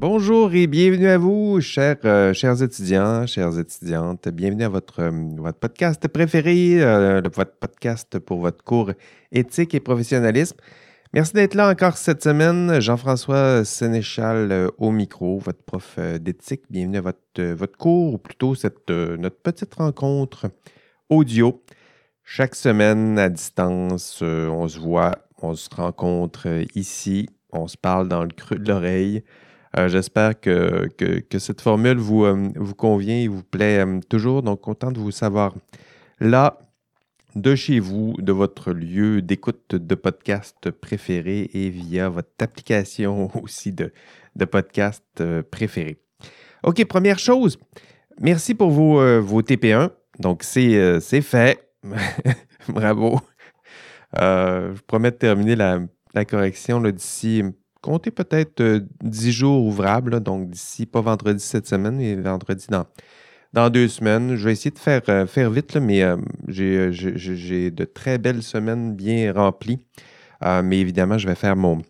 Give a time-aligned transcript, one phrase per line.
[0.00, 4.30] Bonjour et bienvenue à vous, chers, euh, chers étudiants, chères étudiantes.
[4.30, 8.92] Bienvenue à votre, euh, podcast préféré, euh, votre podcast pour votre cours
[9.30, 10.56] éthique et professionnalisme.
[11.12, 12.80] Merci d'être là encore cette semaine.
[12.80, 16.62] Jean-François Sénéchal au micro, votre prof d'éthique.
[16.70, 20.50] Bienvenue à votre, votre cours, ou plutôt cette, notre petite rencontre
[21.10, 21.62] audio.
[22.24, 28.22] Chaque semaine à distance, on se voit, on se rencontre ici, on se parle dans
[28.22, 29.22] le creux de l'oreille.
[29.78, 34.42] Euh, j'espère que, que, cette formule vous, euh, vous convient et vous plaît euh, toujours.
[34.42, 35.54] Donc, content de vous savoir
[36.18, 36.58] là,
[37.36, 43.72] de chez vous, de votre lieu d'écoute de podcast préféré et via votre application aussi
[43.72, 43.92] de,
[44.34, 45.04] de podcast
[45.50, 45.98] préféré.
[46.64, 47.58] OK, première chose,
[48.20, 49.90] merci pour vos, vos TP1.
[50.18, 51.70] Donc, c'est fait.
[52.68, 53.20] Bravo.
[54.14, 55.80] je promets de terminer la,
[56.12, 57.42] la correction d'ici
[57.80, 58.62] comptez peut-être
[59.02, 62.86] 10 euh, jours ouvrables, donc d'ici, pas vendredi cette semaine, mais vendredi dans,
[63.52, 64.36] dans deux semaines.
[64.36, 66.16] Je vais essayer de faire, euh, faire vite, mais euh,
[66.48, 69.78] j'ai de très belles semaines bien remplies.
[70.42, 71.82] mais évidemment, je vais faire mon,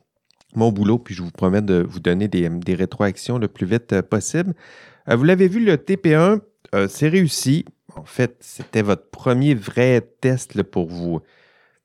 [0.54, 4.54] boulot, puis je vous promets de vous donner des, des rétroactions le plus vite possible.
[5.06, 6.40] vous l'avez vu, le TP1,
[6.88, 7.64] c'est réussi.
[7.96, 11.20] En fait, c'était votre premier vrai test pour vous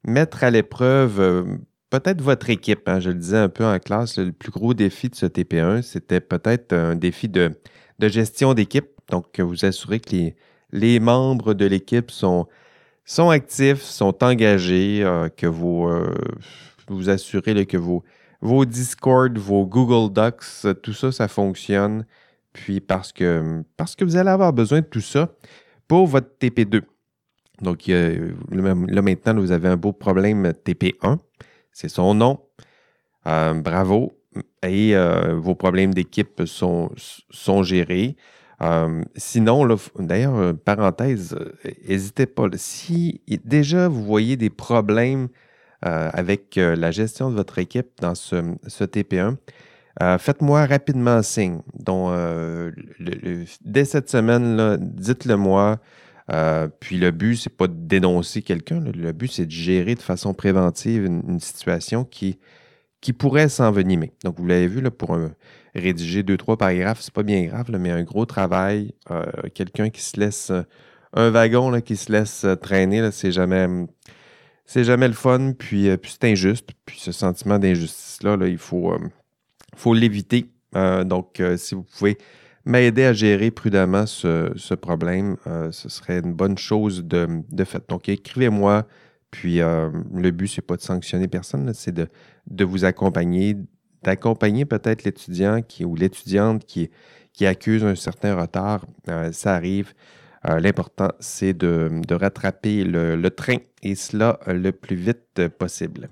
[0.04, 1.58] mettre à l'épreuve
[1.90, 2.88] peut-être votre équipe.
[2.88, 3.00] Hein.
[3.00, 6.22] je le disais un peu en classe, le plus gros défi de ce TP1, c'était
[6.22, 7.52] peut-être un défi de,
[8.00, 8.88] gestion d'équipe.
[9.10, 10.36] Donc, vous assurez que les,
[10.72, 12.48] les membres de l'équipe sont,
[13.06, 16.14] sont actifs, sont engagés, euh, que vous euh,
[16.88, 18.04] vous assurez que vos,
[18.42, 22.06] vos Discord, vos Google Docs, tout ça, ça fonctionne.
[22.54, 25.34] Puis parce que, parce que vous allez avoir besoin de tout ça
[25.88, 26.82] pour votre TP2.
[27.62, 31.18] Donc là maintenant, vous avez un beau problème TP1
[31.76, 32.40] c'est son nom.
[33.28, 34.14] Euh, bravo.
[34.64, 36.90] Et euh, vos problèmes d'équipe sont,
[37.30, 38.16] sont gérés.
[38.62, 39.68] Euh, sinon,
[40.00, 41.38] d'ailleurs, parenthèse,
[41.88, 42.48] n'hésitez pas.
[42.56, 45.28] Si déjà vous voyez des problèmes
[45.82, 48.38] avec la gestion de votre équipe dans ce,
[48.84, 49.36] TP1,
[50.18, 51.60] faites-moi rapidement signe.
[51.78, 52.12] Donc,
[53.62, 55.78] dès cette semaine, dites-le moi.
[56.32, 58.80] Euh, puis le but, c'est pas de dénoncer quelqu'un.
[58.80, 62.40] Le but, c'est de gérer de façon préventive une, situation qui,
[63.02, 64.14] qui pourrait s'envenimer.
[64.24, 65.18] Donc, vous l'avez vu, là, pour
[65.76, 70.02] rédiger deux, trois paragraphes, c'est pas bien grave, mais un gros travail, euh, quelqu'un qui
[70.02, 70.52] se laisse,
[71.14, 73.68] un wagon qui se laisse traîner, c'est jamais,
[74.66, 76.70] c'est jamais le fun, puis, euh, c'est injuste.
[76.86, 78.98] Puis ce sentiment d'injustice-là, il faut
[79.94, 80.50] l'éviter.
[80.74, 82.18] donc, si vous pouvez
[82.66, 87.66] m'aider à gérer prudemment ce, problème, euh, ce serait une bonne chose de, de.
[87.88, 88.88] Donc, écrivez-moi.
[89.32, 92.08] Puis, euh, le but, c'est pas de sanctionner personne, c'est de,
[92.48, 93.58] de, vous accompagner,
[94.04, 96.90] d'accompagner peut-être l'étudiant ou l'étudiante qui,
[97.34, 98.86] qui accuse un certain retard.
[99.10, 99.94] Euh, ça arrive.
[100.48, 106.08] L'important, c'est de, de, rattraper le, train et cela le plus vite possible.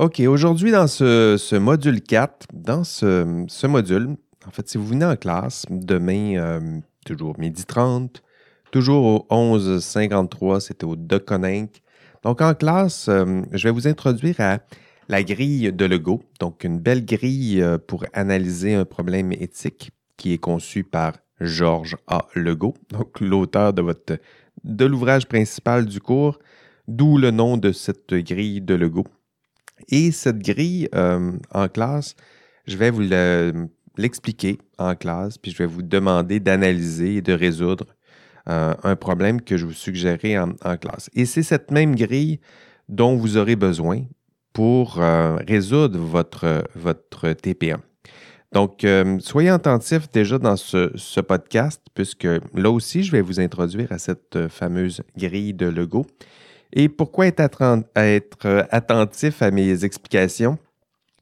[0.00, 4.16] OK, aujourd'hui, dans ce, ce, module 4, dans ce, ce module,
[4.46, 8.22] en fait, si vous venez en classe, demain, euh, toujours midi 30,
[8.70, 11.82] toujours au 11.53, c'était au Deconinck.
[12.22, 14.58] Donc, en classe, euh, je vais vous introduire à
[15.08, 16.22] la grille de Lego.
[16.40, 21.96] Donc, une belle grille euh, pour analyser un problème éthique qui est conçu par Georges
[22.06, 22.26] A.
[22.34, 23.82] Legault, donc l'auteur de,
[24.64, 26.38] de l'ouvrage principal du cours,
[26.86, 29.04] d'où le nom de cette grille de Lego.
[29.88, 32.14] Et cette grille en classe,
[32.66, 37.32] je vais vous le l'expliquer en classe, puis je vais vous demander d'analyser et de
[37.32, 37.86] résoudre
[38.48, 41.08] euh, un problème que je vous suggérais en, classe.
[41.14, 42.40] Et c'est cette même grille
[42.88, 44.02] dont vous aurez besoin
[44.52, 47.78] pour euh, résoudre votre, votre TP1.
[48.52, 53.92] Donc, euh, soyez attentifs déjà dans ce, podcast, puisque là aussi, je vais vous introduire
[53.92, 56.04] à cette fameuse grille de Lego.
[56.72, 57.40] Et pourquoi être,
[57.94, 60.58] être attentif à mes explications,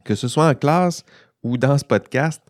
[0.04, 1.04] que ce soit en classe
[1.42, 2.42] ou dans ce podcast,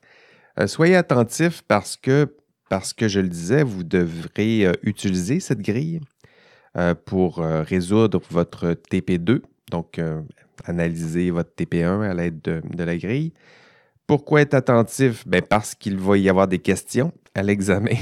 [0.61, 2.35] euh, soyez attentifs parce que,
[2.69, 6.01] parce que je le disais, vous devrez euh, utiliser cette grille
[6.77, 9.41] euh, pour résoudre votre TP2,
[9.71, 10.01] donc
[10.65, 13.33] analyser votre TP1 à l'aide de, la grille.
[14.07, 15.27] Pourquoi être attentif?
[15.27, 17.97] Ben parce qu'il va y avoir des questions à l'examen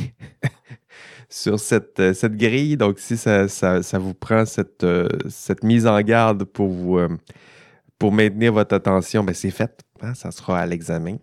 [1.29, 2.77] sur cette, grille.
[2.77, 3.47] Donc, si ça,
[3.95, 4.85] vous prend cette,
[5.63, 7.01] mise en garde pour
[8.13, 9.85] maintenir votre attention, ben c'est fait.
[10.01, 11.19] Hein, ça sera à l'examen.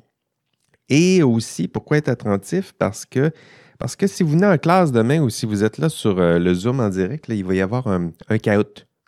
[0.90, 2.74] Et aussi, pourquoi être attentif?
[2.78, 3.32] Parce que,
[3.80, 6.40] parce que si vous venez en classe demain ou si vous êtes là sur euh,
[6.40, 8.38] le Zoom en direct, il va y avoir un, un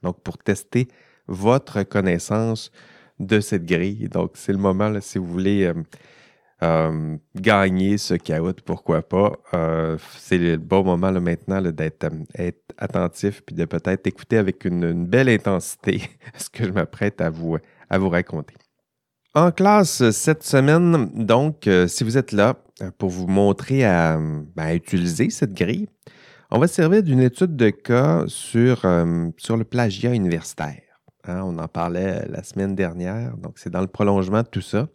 [0.03, 0.87] Donc, pour tester
[1.27, 2.71] votre connaissance
[3.19, 4.09] de cette grille.
[4.09, 5.73] Donc, c'est le moment, si vous voulez, euh,
[6.63, 9.33] euh, gagner ce chaos, pourquoi pas.
[10.17, 12.09] C'est le bon moment maintenant d'être
[12.77, 16.01] attentif puis de peut-être écouter avec une, belle intensité
[16.37, 17.57] ce que je m'apprête à vous,
[17.89, 18.55] à vous raconter.
[19.37, 22.55] En classe cette semaine, donc, si vous êtes là
[22.97, 24.17] pour vous montrer à,
[24.55, 25.87] ben, utiliser cette grille,
[26.49, 28.81] on va servir d'une étude de cas sur,
[29.37, 30.81] sur le plagiat universitaire.
[31.25, 34.87] Hein, on en parlait la semaine dernière, donc c'est dans le prolongement de tout ça.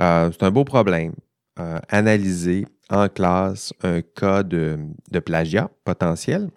[0.00, 1.12] Euh, c'est un beau problème.
[1.60, 4.78] Euh, analyser en classe un cas de,
[5.26, 6.48] plagiat potentiel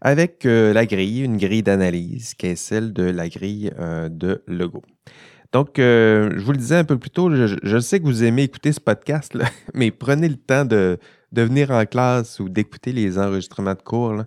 [0.00, 4.82] avec euh, la grille, une grille d'analyse qui est celle de la grille de logo.
[5.52, 8.72] Donc, je vous le disais un peu plus tôt, je, sais que vous aimez écouter
[8.72, 9.36] ce podcast,
[9.74, 10.98] mais prenez le temps de,
[11.32, 14.24] venir en classe ou d'écouter les enregistrements de cours.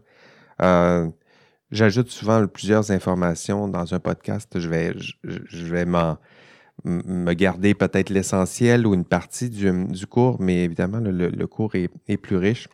[1.73, 4.59] J'ajoute souvent plusieurs informations dans un podcast.
[4.59, 4.93] Je vais,
[5.23, 11.73] je, vais me garder peut-être l'essentiel ou une partie du, cours, mais évidemment, le, cours
[11.73, 12.67] est, plus riche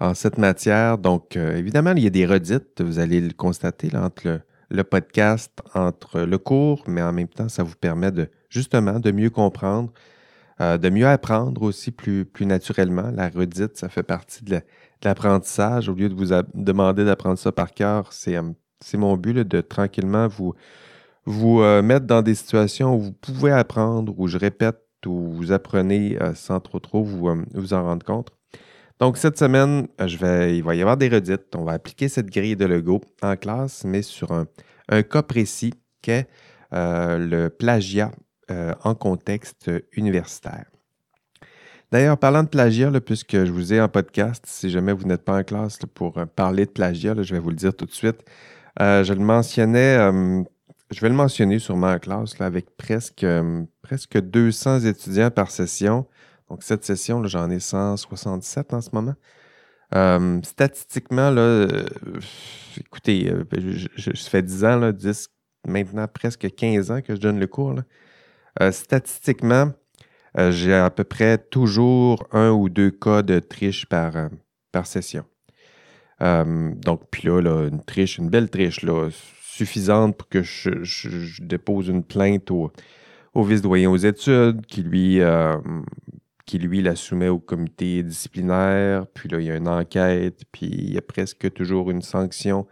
[0.00, 0.96] en cette matière.
[0.96, 4.40] Donc, euh, évidemment, il y a des redites, vous allez le constater entre le,
[4.82, 9.30] podcast, entre le cours, mais en même temps, ça vous permet de justement de mieux
[9.30, 9.92] comprendre,
[10.60, 13.10] euh, de mieux apprendre aussi plus, naturellement.
[13.12, 14.60] La redite, ça fait partie de la,
[15.02, 18.42] l'apprentissage, au lieu de vous demander d'apprendre ça par cœur, c'est, euh,
[18.94, 20.54] mon but de tranquillement vous,
[21.24, 25.52] vous euh, mettre dans des situations où vous pouvez apprendre, où je répète, où vous
[25.52, 28.30] apprenez sans trop trop vous, vous en rendre compte.
[29.00, 31.54] Donc, cette semaine, vais, il va y avoir des redites.
[31.56, 34.46] On va appliquer cette grille de logo en classe, mais sur un,
[35.02, 36.28] cas précis qu'est
[36.70, 38.12] le plagiat
[38.50, 40.66] en contexte universitaire.
[41.94, 45.38] D'ailleurs, parlant de plagiat, puisque je vous ai en podcast, si jamais vous n'êtes pas
[45.38, 48.24] en classe pour euh, parler de plagiat, je vais vous le dire tout de suite.
[48.80, 50.42] Euh, je le mentionnais, euh,
[50.90, 53.24] je vais le mentionner sûrement en classe avec presque,
[53.80, 56.04] presque 200 étudiants par session.
[56.50, 59.14] Donc, cette session, j'en ai 167 en ce moment.
[60.42, 61.66] statistiquement, là,
[62.78, 65.28] écoutez, je, je, fais 10 ans, là, 10,
[65.66, 67.80] maintenant presque 15 ans que je donne le cours.
[68.70, 69.72] statistiquement,
[70.38, 74.28] euh, j'ai à peu près toujours un ou deux cas de triche par, euh,
[74.72, 75.24] par session.
[76.22, 79.08] Euh, donc, puis là, une triche, une belle triche, là,
[79.42, 82.72] suffisante pour que je, dépose une plainte au,
[83.34, 85.20] au vice-doyen aux études, qui lui,
[86.46, 90.66] qui lui la soumet au comité disciplinaire, puis là, il y a une enquête, puis
[90.66, 92.66] il y a presque toujours une sanction.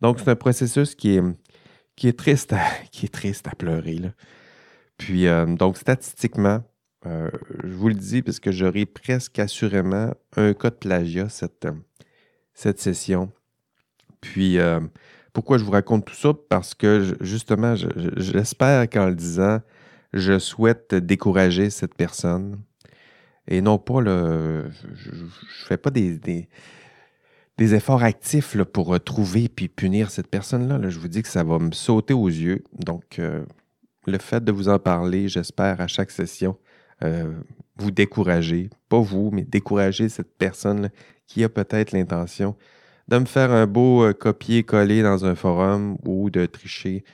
[0.00, 1.22] Donc, c'est un processus qui est,
[1.96, 2.62] qui est triste à,
[2.92, 4.00] qui est triste à pleurer.
[4.98, 5.26] Puis,
[5.58, 6.62] donc, statistiquement,
[7.06, 7.30] euh,
[7.62, 11.68] je vous le dis parce que j'aurai presque assurément un cas de plagiat cette,
[12.54, 13.30] cette session.
[14.20, 14.80] Puis, euh,
[15.32, 16.32] pourquoi je vous raconte tout ça?
[16.48, 17.74] Parce que justement,
[18.16, 19.60] j'espère qu'en le disant,
[20.12, 22.62] je souhaite décourager cette personne.
[23.48, 25.28] Et non pas, je ne
[25.66, 26.18] fais pas des,
[27.58, 30.80] des, efforts actifs pour trouver puis punir cette personne-là.
[30.88, 32.64] Je vous dis que ça va me sauter aux yeux.
[32.72, 33.44] Donc, euh,
[34.06, 36.56] le fait de vous en parler, j'espère, à chaque session,
[37.02, 37.34] euh,
[37.76, 40.90] vous décourager, pas vous, mais décourager cette personne
[41.26, 42.56] qui a peut-être l'intention
[43.08, 47.04] de me faire un beau euh, copier-coller dans un forum ou de tricher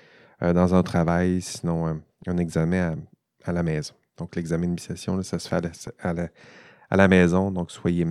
[0.40, 2.96] dans un travail, sinon un examen
[3.44, 3.92] à, la maison.
[4.20, 5.56] Donc, l'examen de mi-session, ça se fait
[5.98, 8.04] à la, maison, donc soyez,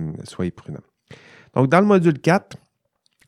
[0.50, 0.80] prudents.
[1.54, 2.56] Donc, dans le module 4,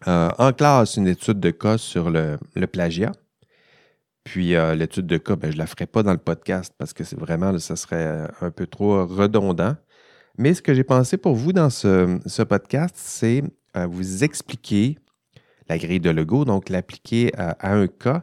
[0.06, 3.12] en classe, une étude de cas sur le plagiat.
[4.24, 6.92] Puis euh, l'étude de cas, ben, je ne la ferai pas dans le podcast parce
[6.92, 9.76] que c'est vraiment, ça serait euh, un peu trop redondant.
[10.38, 13.42] Mais ce que j'ai pensé pour vous dans ce, podcast, c'est
[13.76, 14.98] euh, vous expliquer
[15.68, 18.20] la grille de logo, donc l'appliquer à, un cas.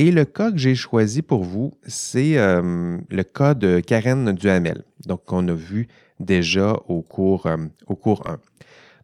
[0.00, 5.26] Et le cas que j'ai choisi pour vous, c'est le cas de Karen Duhamel, donc
[5.26, 5.88] qu'on a vu
[6.20, 7.46] déjà au cours,
[7.86, 8.38] au cours 1.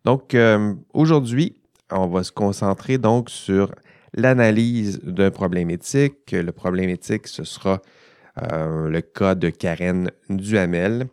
[0.06, 0.34] Donc
[0.94, 1.60] aujourd'hui,
[1.90, 3.74] on va se concentrer donc sur
[4.14, 6.32] l'analyse d'un problème éthique.
[6.32, 7.82] Le problème éthique, ce sera
[8.42, 11.08] euh, le cas de Karen Duhamel.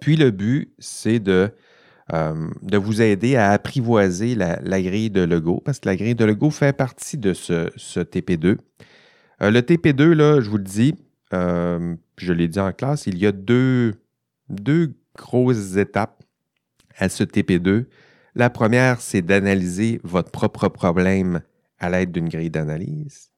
[0.00, 1.50] Puis le but, c'est de,
[2.12, 6.24] euh, de vous aider à apprivoiser la, grille de Lego, parce que la grille de
[6.24, 8.58] Lego fait partie de ce, TP2.
[9.42, 10.94] Euh, le TP2, là, je vous le dis,
[11.32, 13.94] je l'ai dit en classe, il y a deux,
[15.16, 16.22] grosses étapes
[16.96, 17.86] à ce TP2.
[18.34, 21.42] La première, c'est d'analyser votre propre problème
[21.78, 23.30] à l'aide d'une grille d'analyse.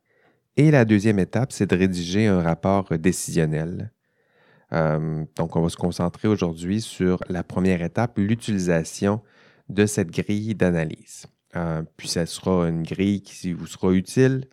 [0.57, 3.92] Et la deuxième étape, c'est de rédiger un rapport décisionnel.
[4.73, 9.23] Euh, donc, on va se concentrer aujourd'hui sur la première étape, l'utilisation
[9.69, 11.26] de cette grille d'analyse.
[11.57, 14.45] Euh, puis, ce sera une grille qui vous sera utile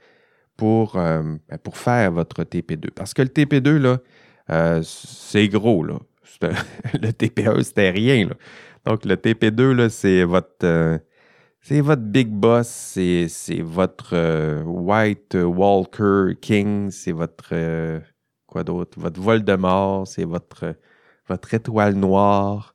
[0.57, 2.91] pour, euh, ben, pour faire votre TP2.
[2.91, 5.99] Parce que le TP2, là, c'est gros, là.
[6.41, 8.35] le TP1, c'était rien, là.
[8.85, 10.99] Donc, le TP2, là, c'est votre
[11.67, 17.49] c'est votre Big Boss, c'est, votre euh, White Walker King, c'est votre.
[17.51, 17.99] Euh,
[18.45, 18.97] quoi d'autre?
[18.97, 20.77] Votre Voldemort, c'est votre,
[21.27, 22.73] votre étoile noire.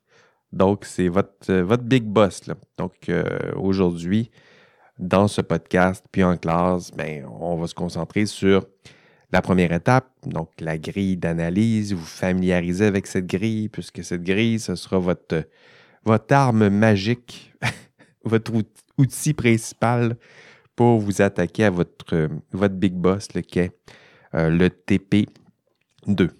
[0.53, 2.47] Donc, c'est votre, euh, votre Big Boss.
[2.47, 2.55] Là.
[2.77, 3.11] Donc,
[3.57, 4.31] aujourd'hui,
[4.99, 8.67] dans ce podcast, puis en classe, ben, on va se concentrer sur
[9.33, 11.95] la première étape, donc la grille d'analyse.
[11.95, 15.45] Vous familiarisez avec cette grille, puisque cette grille, ce sera votre,
[16.05, 17.55] votre arme magique,
[18.25, 18.53] votre
[18.99, 20.17] outil principal
[20.77, 23.73] pour vous attaquer à votre, votre big boss, le est
[24.35, 26.31] euh, le TP2.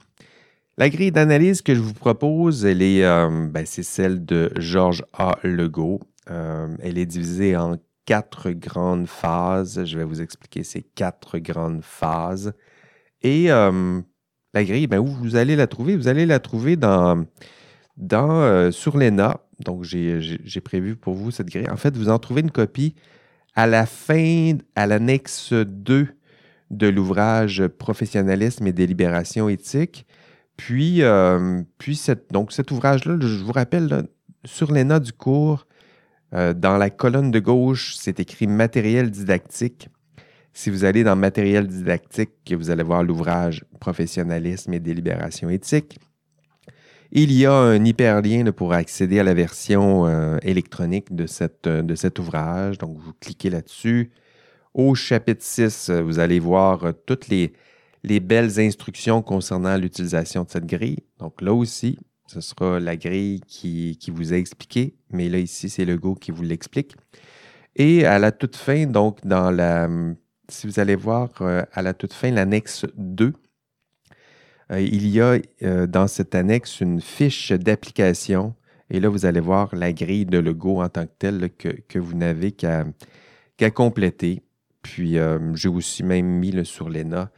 [0.79, 5.05] La grille d'analyse que je vous propose, elle est, euh, ben, c'est celle de Georges
[5.13, 5.39] A.
[5.43, 6.01] Legault.
[6.31, 7.77] Euh, elle est divisée en
[8.13, 9.85] quatre grandes phases.
[9.85, 12.53] Je vais vous expliquer ces quatre grandes phases.
[13.23, 15.97] Et la grille, ben, où vous allez la trouver?
[15.97, 17.25] Vous allez la trouver dans,
[17.97, 21.71] dans, sur l'ENA, donc, j'ai prévu pour vous cette grille.
[21.71, 22.95] En fait, vous en trouvez une copie
[23.55, 26.09] à la fin, à l'annexe 2
[26.71, 30.07] de l'ouvrage Professionnalisme et délibération éthique.
[30.57, 32.01] Puis, euh, puis
[32.31, 34.09] donc cet ouvrage-là, je vous rappelle,
[34.45, 35.67] sur les notes du cours,
[36.35, 39.89] euh, dans la colonne de gauche, c'est écrit matériel didactique.
[40.55, 45.99] Si vous allez dans matériel didactique, vous allez voir l'ouvrage Professionnalisme et délibération éthique.
[47.15, 52.19] Il y a un hyperlien pour accéder à la version euh, électronique euh, de cet
[52.19, 52.79] ouvrage.
[52.79, 54.11] Donc, vous cliquez là-dessus.
[54.73, 60.65] Au chapitre 6, euh, vous allez voir toutes les belles instructions concernant l'utilisation de cette
[60.65, 61.01] grille.
[61.19, 61.99] Donc, là aussi,
[62.33, 66.31] ce sera la grille qui, vous a expliqué, mais là, ici, c'est le Go qui
[66.31, 66.95] vous l'explique.
[67.77, 69.89] Et à la toute fin, donc, dans la,
[70.49, 71.29] si vous allez voir
[71.73, 73.35] à la toute fin, l'annexe 2,
[74.71, 78.55] euh, il y a euh, dans cette annexe une fiche d'application.
[78.89, 82.15] Et là, vous allez voir la grille de logo en tant que telle que, vous
[82.15, 82.85] n'avez qu'à
[83.75, 84.43] compléter.
[84.81, 87.31] Puis, euh, j'ai aussi même mis sur l'ENA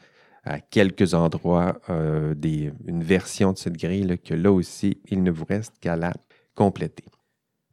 [0.44, 5.74] à quelques endroits une version de cette grille que là aussi, il ne vous reste
[5.80, 6.12] qu'à la
[6.54, 7.04] compléter.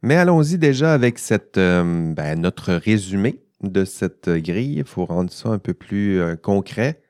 [0.02, 4.78] Mais allons-y déjà avec cette, ben, notre résumé de cette grille.
[4.78, 7.02] Il faut rendre ça un peu plus concret.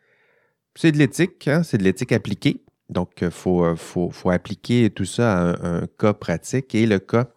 [0.75, 2.63] C'est de l'éthique, hein, c'est de l'éthique appliquée.
[2.93, 6.75] Donc, il euh, faut, appliquer tout ça à un, cas pratique.
[6.75, 7.29] Et le cas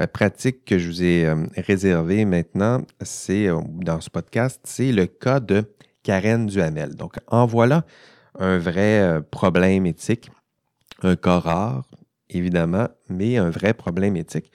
[0.00, 3.48] euh, pratique que je vous ai euh, réservé maintenant, c'est
[3.82, 5.64] dans ce podcast, c'est le cas de
[6.06, 6.94] Karen Duhamel.
[6.94, 7.84] Donc, en voilà
[8.38, 10.30] un vrai problème éthique,
[11.02, 11.84] un cas rare,
[12.30, 14.52] évidemment, mais un vrai problème éthique.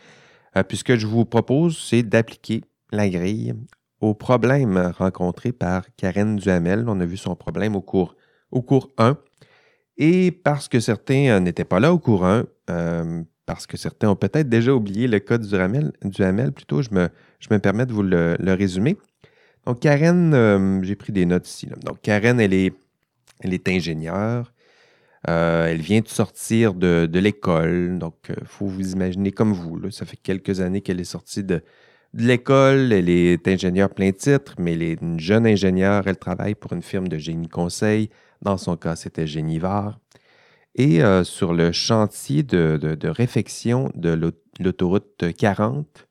[0.69, 3.53] puisque je vous propose, c'est d'appliquer la grille
[3.99, 6.85] au problème rencontré par Karen Duhamel.
[6.87, 8.15] On a vu son problème au cours,
[8.51, 9.17] au cours 1.
[9.97, 14.09] Et parce que certains euh, n'étaient pas là au cours 1, euh, parce que certains
[14.09, 18.01] ont peut-être déjà oublié le code du Hamel, du plutôt, je me permets de vous
[18.01, 18.97] le, résumer.
[19.65, 21.67] Donc, Karen, euh, j'ai pris des notes ici.
[21.83, 22.73] Donc, Karen, elle est,
[23.41, 24.51] elle est ingénieure.
[25.23, 27.97] elle vient de sortir de, l'école.
[27.99, 29.91] Donc, il faut vous imaginer comme vous.
[29.91, 31.61] Ça fait quelques années qu'elle est sortie de,
[32.13, 32.91] de l'école.
[32.91, 36.03] Elle est ingénieure plein titre, mais elle est une jeune ingénieure.
[36.07, 38.09] Elle travaille pour une firme de génie conseil.
[38.41, 39.99] Dans son cas, c'était Génivard.
[40.75, 46.07] Et euh, sur le chantier de, réfection de l'autoroute 40,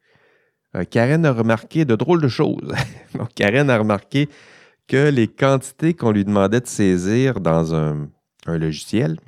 [0.76, 2.72] euh, Karen a remarqué de drôles de choses.
[3.14, 4.28] Donc, Karen a remarqué
[4.86, 8.08] que les quantités qu'on lui demandait de saisir dans un,
[8.46, 9.18] logiciel,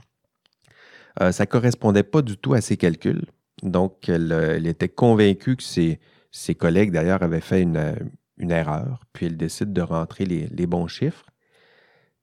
[1.20, 3.24] euh, ça ne correspondait pas du tout à ses calculs.
[3.62, 9.72] Donc, elle, était convaincue que ses, collègues, d'ailleurs, avaient fait une, erreur, puis elle décide
[9.72, 11.26] de rentrer les, bons chiffres.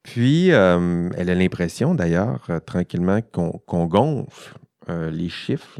[0.03, 4.57] Puis, euh, elle a l'impression, d'ailleurs, euh, tranquillement, qu'on gonfle
[4.89, 5.79] euh, les chiffres,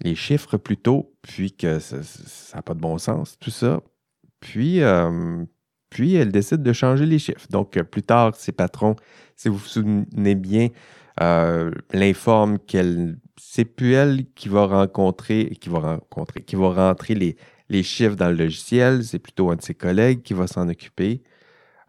[0.00, 1.98] les chiffres plutôt, puis que ça
[2.54, 3.80] n'a pas de bon sens, tout ça.
[4.40, 4.80] Puis,
[5.90, 7.46] puis, elle décide de changer les chiffres.
[7.50, 8.96] Donc, plus tard, ses patrons,
[9.36, 10.68] si vous vous souvenez bien,
[11.92, 17.36] l'informent qu'elle c'est plus elle qui va rencontrer, qui va rencontrer, qui va rentrer les,
[17.68, 21.22] les chiffres dans le logiciel, c'est plutôt un de ses collègues qui va s'en occuper.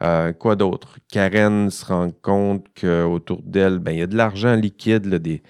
[0.03, 0.99] Euh, quoi d'autre?
[1.09, 5.41] Karen se rend compte qu'autour d'elle, ben, il y a de l'argent liquide, des,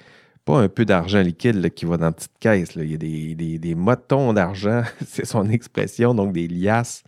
[0.46, 2.76] pas un peu d'argent liquide qui va dans la petite caisse.
[2.76, 7.04] Il y a des, des, des motons d'argent, c'est son expression, donc des liasses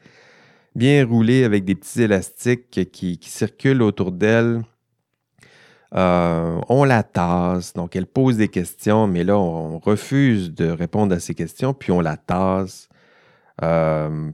[0.78, 4.62] bien roulées avec des petits élastiques qui, qui circulent autour d'elle.
[5.96, 11.16] Euh, on la tasse, donc elle pose des questions, mais là, on refuse de répondre
[11.16, 12.90] à ces questions, puis on la tasse.
[13.64, 14.30] Euh,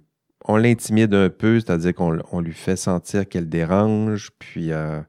[0.45, 4.99] on l'intimide un peu, c'est-à-dire qu'on lui fait sentir qu'elle dérange, puis euh,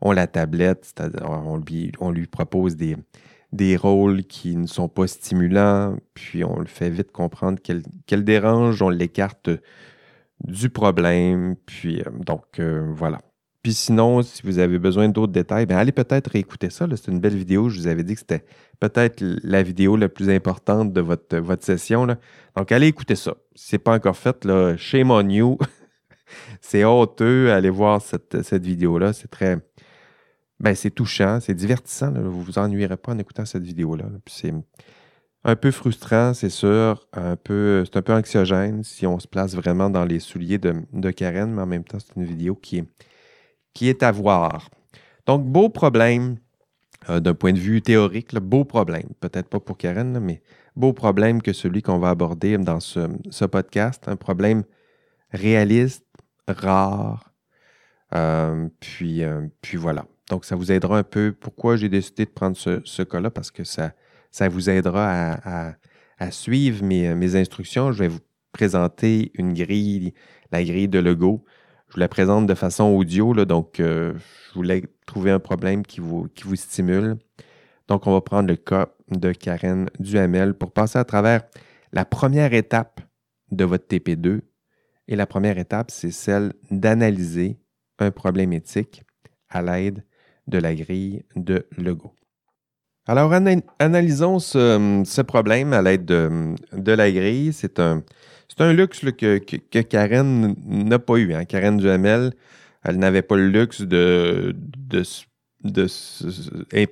[0.00, 2.96] ont la tablette, on lui, on lui propose des,
[3.52, 8.82] des rôles qui ne sont pas stimulants, puis on le fait vite comprendre qu'elle dérange,
[8.82, 9.50] on l'écarte
[10.44, 13.18] du problème, puis euh, donc euh, voilà.
[13.62, 16.86] Puis sinon, si vous avez besoin d'autres détails, bien, allez peut-être réécouter ça.
[16.94, 17.68] C'est une belle vidéo.
[17.68, 18.44] Je vous avais dit que c'était
[18.78, 22.06] peut-être la vidéo la plus importante de votre, session.
[22.56, 23.34] Donc, allez écouter ça.
[23.56, 25.58] Si ce n'est pas encore fait, là, shame on you.
[26.60, 27.50] c'est honteux.
[27.52, 29.12] Allez voir cette, cette vidéo-là.
[29.12, 29.58] C'est très,
[30.60, 32.12] ben, c'est touchant, c'est divertissant.
[32.12, 34.06] Vous ne vous ennuierez pas en écoutant cette vidéo-là.
[34.26, 34.52] C'est
[35.44, 37.06] un peu frustrant, c'est sûr.
[37.12, 41.10] Un peu, c'est un peu anxiogène si on se place vraiment dans les souliers de,
[41.10, 42.84] Karen, mais en même temps, c'est une vidéo qui est,
[43.74, 44.68] qui est à voir.
[45.26, 46.38] Donc, beau problème
[47.08, 49.08] euh, d'un point de vue théorique, beau problème.
[49.20, 50.42] Peut-être pas pour Karen, mais
[50.74, 54.08] beau problème que celui qu'on va aborder dans ce, podcast.
[54.08, 54.64] Un problème
[55.30, 56.04] réaliste,
[56.48, 57.32] rare.
[58.14, 60.06] Euh, puis, euh, puis voilà.
[60.30, 61.34] Donc, ça vous aidera un peu.
[61.38, 63.30] Pourquoi j'ai décidé de prendre ce, cas-là?
[63.30, 63.92] Parce que ça,
[64.30, 65.74] ça vous aidera
[66.18, 67.92] à, suivre mes, instructions.
[67.92, 68.20] Je vais vous
[68.52, 70.14] présenter une grille,
[70.52, 71.44] la grille de Lego.
[71.88, 74.12] Je vous la présente de façon audio, donc euh,
[74.48, 77.16] je voulais trouver un problème qui vous, qui vous stimule.
[77.86, 81.44] Donc, on va prendre le cas de Karen Duhamel pour passer à travers
[81.92, 83.00] la première étape
[83.50, 84.42] de votre TP2.
[85.10, 87.58] Et la première étape, c'est celle d'analyser
[87.98, 89.02] un problème éthique
[89.48, 90.04] à l'aide
[90.48, 92.12] de la grille de Lego.
[93.06, 97.54] Alors, analysons ce, problème à l'aide de, la grille.
[97.54, 98.02] C'est un,
[98.74, 99.38] luxe que,
[99.80, 101.32] Karen n'a pas eu.
[101.32, 101.46] Hein.
[101.46, 102.32] Karen Duhamel,
[102.84, 105.04] elle n'avait pas le luxe de, de,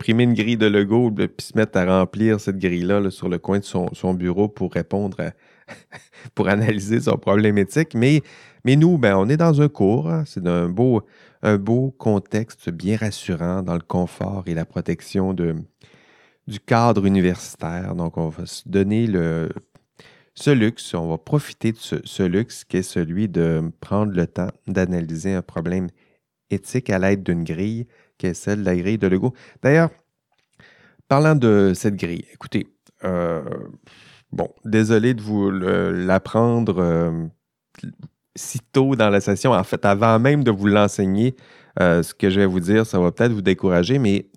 [0.09, 3.65] une grille de Lego et se mettre à remplir cette grille-là sur le coin de
[3.65, 5.19] son, bureau pour répondre
[6.35, 7.95] pour analyser son problème éthique.
[7.95, 8.23] Mais,
[8.65, 10.09] mais nous, ben, on est dans un cours.
[10.09, 10.25] Hein.
[10.27, 11.03] C'est un beau,
[11.47, 17.95] un beau contexte bien rassurant dans le confort et la protection du cadre universitaire.
[17.95, 19.07] Donc, on va se donner
[20.35, 24.51] ce luxe, on va profiter de ce, luxe qui est celui de prendre le temps
[24.67, 25.87] d'analyser un problème
[26.51, 27.87] éthique à l'aide d'une grille,
[28.19, 29.33] qui est celle de la grille de Lego.
[29.63, 29.91] D'ailleurs,
[31.07, 32.67] parlant de cette grille, écoutez,
[33.05, 33.45] euh,
[34.33, 37.27] bon, désolé de vous l'apprendre euh,
[38.37, 39.53] si tôt dans la session.
[39.53, 41.37] En fait, avant même de vous l'enseigner,
[41.81, 44.31] euh, ce que je vais vous dire, ça va peut-être vous décourager, mais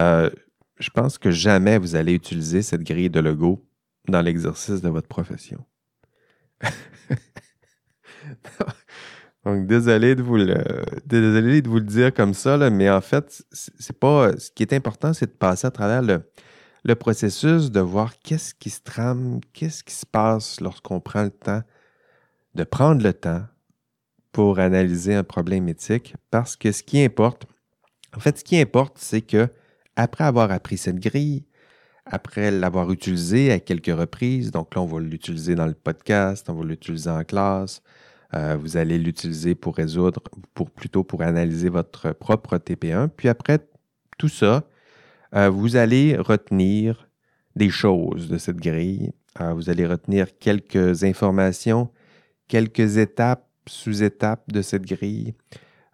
[0.00, 0.30] euh,
[0.78, 3.66] je pense que jamais vous allez utiliser cette grille de logo
[4.08, 5.64] dans l'exercice de votre profession.
[9.44, 10.56] Donc, désolé de vous le,
[11.06, 14.36] désolé de vous le dire comme ça, mais en fait, c'est pas.
[14.38, 16.28] Ce qui est important, c'est de passer à travers le,
[16.84, 21.30] le processus, de voir qu'est-ce qui se trame, qu'est-ce qui se passe lorsqu'on prend le
[21.30, 21.62] temps
[22.56, 23.42] de prendre le temps
[24.32, 27.46] pour analyser un problème éthique parce que ce qui importe,
[28.16, 29.48] en fait, ce qui importe, c'est que
[29.94, 31.44] après avoir appris cette grille,
[32.06, 36.54] après l'avoir utilisée à quelques reprises, donc là, on va l'utiliser dans le podcast, on
[36.54, 37.82] va l'utiliser en classe,
[38.34, 40.22] euh, vous allez l'utiliser pour résoudre,
[40.54, 43.08] pour plutôt pour analyser votre propre TP1.
[43.08, 43.58] Puis après
[44.18, 44.64] tout ça,
[45.34, 47.08] euh, vous allez retenir
[47.54, 49.12] des choses de cette grille.
[49.40, 51.90] Euh, vous allez retenir quelques informations
[52.48, 55.34] quelques étapes, sous-étapes de cette grille,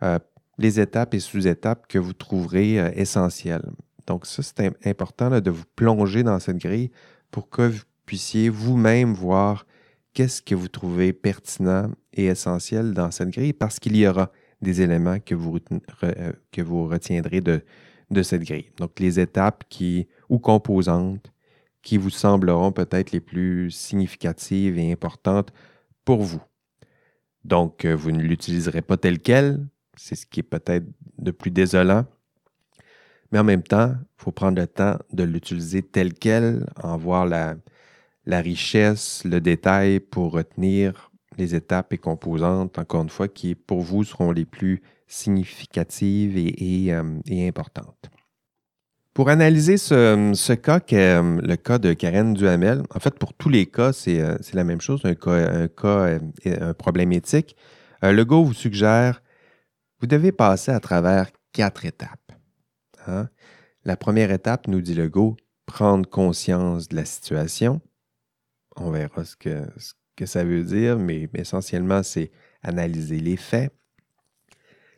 [0.03, 0.19] euh,
[0.59, 3.71] les étapes et sous-étapes que vous trouverez euh, essentielles.
[4.07, 6.91] Donc ça, c'est important de vous plonger dans cette grille
[7.31, 9.67] pour que vous puissiez vous-même voir
[10.13, 14.83] qu'est-ce que vous trouvez pertinent et essentiel dans cette grille parce qu'il y aura des
[14.83, 15.59] éléments que vous,
[16.05, 17.65] euh, retiendrez de,
[18.11, 18.71] de cette grille.
[18.77, 21.33] Donc les étapes qui, ou composantes
[21.83, 25.53] qui vous sembleront peut-être les plus significatives et importantes
[26.05, 26.43] pour vous.
[27.45, 30.87] Donc, euh, vous ne l'utiliserez pas tel quel, c'est ce qui est peut-être
[31.19, 32.07] de plus désolant,
[33.31, 37.27] mais en même temps, il faut prendre le temps de l'utiliser tel quel, en voir
[37.27, 37.57] la,
[38.27, 44.05] richesse, le détail pour retenir les étapes et composantes, encore une fois, qui pour vous
[44.05, 48.12] seront les plus significatives et euh, importantes.
[49.15, 53.67] Pour analyser ce, cas, euh, le cas de Karen Duhamel, en fait, pour tous les
[53.67, 57.55] cas, c'est euh, la même chose, un cas, un, cas, euh, un problème éthique.
[58.01, 59.23] le go vous suggère,
[60.01, 62.33] vous devez passer à travers quatre étapes.
[63.07, 63.29] Hein.
[63.85, 67.83] La première étape, nous dit le go, prendre conscience de la situation.
[68.77, 72.31] On verra ce que, ce que ça veut dire, mais essentiellement, c'est
[72.63, 73.75] analyser les faits.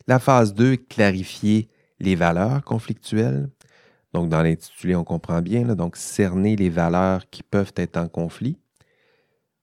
[0.07, 3.49] La phase 2, clarifier les valeurs conflictuelles.
[4.15, 8.57] Donc, dans l'intitulé, on comprend bien, donc cerner les valeurs qui peuvent être en conflit.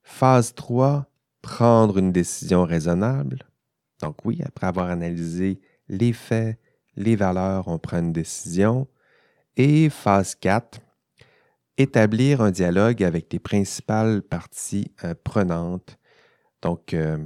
[0.03, 1.07] Phase 3,
[1.41, 3.47] prendre une décision raisonnable.
[3.99, 6.59] Donc oui, après avoir analysé les faits,
[6.95, 8.87] les valeurs, on prend une décision.
[9.57, 10.81] Et phase 4,
[11.79, 15.97] établir un dialogue avec les principales parties euh, prenantes.
[16.61, 17.17] Donc, euh,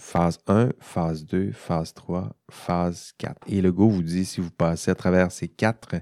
[0.00, 3.36] phase 1, phase 2, phase 3, phase 4.
[3.46, 5.94] Et le go vous dit, si vous passez à travers ces quatre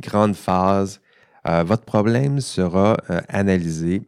[0.00, 1.00] grandes phases,
[1.48, 2.96] euh, votre problème sera
[3.28, 4.02] analysé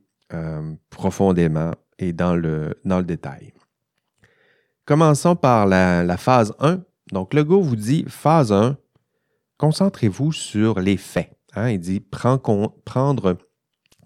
[0.91, 3.53] profondément et dans le, détail.
[4.85, 6.81] Commençons par la, phase 1.
[7.13, 8.77] Donc, le go vous dit, phase 1,
[9.57, 11.31] concentrez-vous sur les faits.
[11.55, 11.71] Hein.
[11.71, 13.37] il dit prendre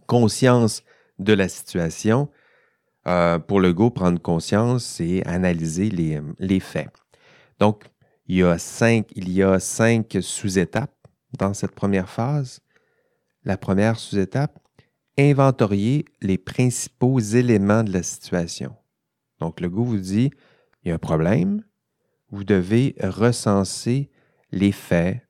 [0.06, 0.82] conscience
[1.18, 2.28] de la situation.
[3.06, 5.90] Euh, pour le go, prendre conscience, c'est analyser
[6.38, 6.88] les, faits.
[7.58, 7.84] Donc,
[8.26, 10.91] il y a cinq sous-étapes
[11.38, 12.60] dans cette première phase.
[13.44, 14.58] La première sous-étape,
[15.18, 18.74] inventorier les principaux éléments de la situation.
[19.40, 20.30] Donc, le go vous dit,
[20.82, 21.62] il y a un problème,
[22.30, 24.10] vous devez recenser
[24.52, 25.20] les faits,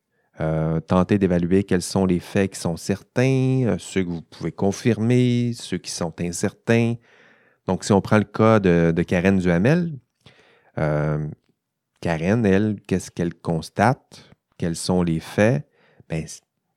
[0.41, 4.53] euh, tenter d'évaluer quels sont les faits qui sont certains, euh, ceux que vous pouvez
[4.53, 6.95] confirmer, ceux qui sont incertains.
[7.67, 9.93] Donc, si on prend le cas de, Karen Duhamel,
[10.79, 11.27] euh,
[12.01, 14.31] Karen, elle, qu'est-ce qu'elle constate?
[14.59, 15.67] Quels sont les faits?
[16.12, 16.27] Ben,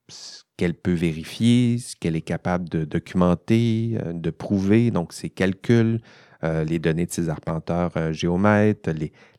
[0.08, 6.00] ce qu'elle peut vérifier, ce qu'elle est capable de documenter, de prouver, donc ses calculs,
[6.42, 8.92] les données de ses arpenteurs géomètres,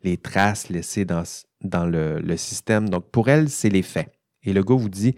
[0.03, 1.23] les, traces laissées dans,
[1.63, 2.91] dans le, système.
[2.91, 4.13] Donc, pour elle, c'est les faits.
[4.43, 5.15] Et le gars vous dit,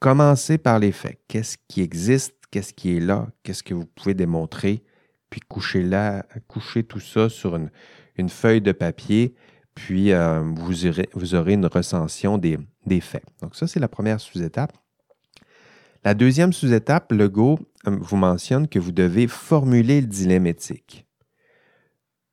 [0.00, 1.18] commencez par les faits.
[1.26, 2.34] Qu'est-ce qui existe?
[2.50, 3.28] Qu'est-ce qui est là?
[3.42, 4.84] Qu'est-ce que vous pouvez démontrer?
[5.30, 9.34] Puis couchez, là, couchez tout ça sur une, feuille de papier,
[9.74, 10.86] puis euh, vous,
[11.34, 13.24] aurez, une recension des, des faits.
[13.42, 14.72] Donc, ça, c'est la première sous-étape.
[16.04, 21.06] La deuxième sous-étape, le go euh, vous mentionne que vous devez formuler le dilemme éthique.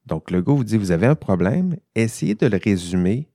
[0.06, 3.30] Donc, le go vous dit, vous avez un problème, essayez de le résumer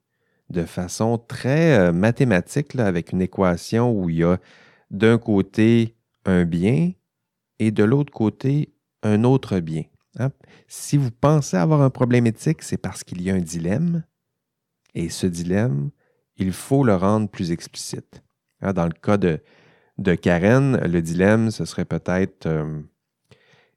[0.51, 4.39] de façon très euh, mathématique, avec une équation où il y a
[4.91, 6.93] d'un côté un bien
[7.59, 9.83] et de l'autre côté un autre bien.
[10.69, 14.05] Si vous pensez avoir un problème éthique, c'est parce qu'il y a un dilemme,
[14.95, 15.91] et ce dilemme,
[16.37, 18.23] il faut le rendre plus explicite.
[18.61, 19.41] Hein, dans le cas de,
[19.99, 22.81] de Karen, le dilemme, ce serait peut-être euh,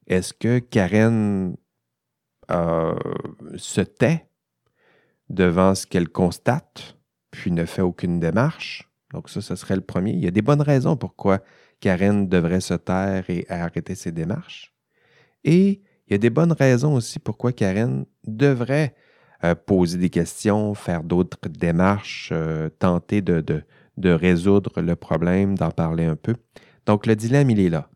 [0.08, 1.56] est-ce que Karen
[2.52, 2.95] euh,
[3.58, 4.30] se tait
[5.30, 6.97] devant ce qu'elle constate,
[7.32, 8.89] puis ne fait aucune démarche?
[9.12, 10.12] Donc ça, ce serait le premier.
[10.12, 11.39] Il y a des bonnes raisons pourquoi
[11.80, 14.73] Karen devrait se taire et arrêter ses démarches.
[15.43, 18.95] Et il y a des bonnes raisons aussi pourquoi Karen devrait
[19.43, 23.63] euh, poser des questions, faire d'autres démarches, euh, tenter de, de,
[23.98, 26.36] de, résoudre le problème, d'en parler un peu.
[26.88, 27.89] Donc le dilemme, il est là.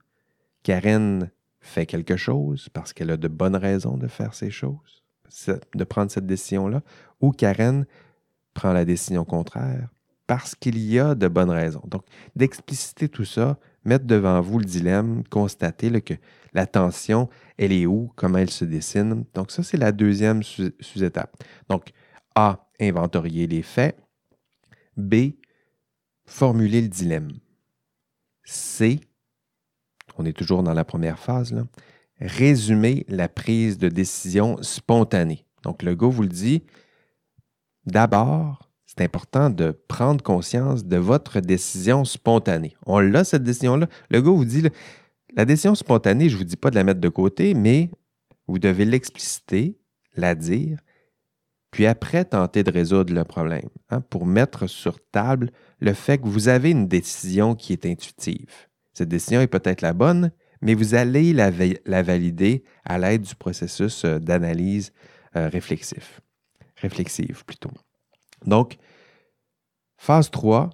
[0.61, 5.03] Karen fait quelque chose parce qu'elle a de bonnes raisons de faire ces choses,
[5.75, 6.81] de prendre cette décision-là,
[7.19, 7.85] ou Karen
[8.53, 9.89] prend la décision contraire
[10.27, 11.83] parce qu'il y a de bonnes raisons.
[11.87, 16.13] Donc, d'expliciter tout ça, mettre devant vous le dilemme, constater que
[16.53, 19.25] la tension, elle est où, comment elle se dessine.
[19.33, 21.35] Donc, ça, c'est la deuxième sous-étape.
[21.69, 21.91] Donc,
[22.35, 23.97] A, inventorier les faits.
[24.95, 25.33] B,
[26.25, 27.31] formuler le dilemme.
[28.43, 28.99] C,
[30.17, 31.63] on est toujours dans la première phase, là,
[32.19, 35.45] résumer la prise de décision spontanée.
[35.63, 36.63] Donc, le gars vous le dit,
[37.85, 38.62] D'abord,
[38.95, 42.75] c'est important de prendre conscience de votre décision spontanée.
[42.85, 43.87] On l'a, cette décision-là.
[44.09, 44.63] Le gars vous dit,
[45.35, 47.89] la décision spontanée, je ne vous dis pas de la mettre de côté, mais
[48.47, 49.77] vous devez l'expliciter,
[50.15, 50.79] la dire,
[51.71, 56.27] puis après tenter de résoudre le problème, hein, pour mettre sur table le fait que
[56.27, 58.51] vous avez une décision qui est intuitive.
[58.93, 61.49] Cette décision est peut-être la bonne, mais vous allez la,
[62.03, 64.93] valider à l'aide du processus euh, d'analyse
[65.35, 66.21] euh, réflexif
[66.83, 67.71] réflexive plutôt.
[68.45, 68.77] Donc,
[69.97, 70.69] phase 3,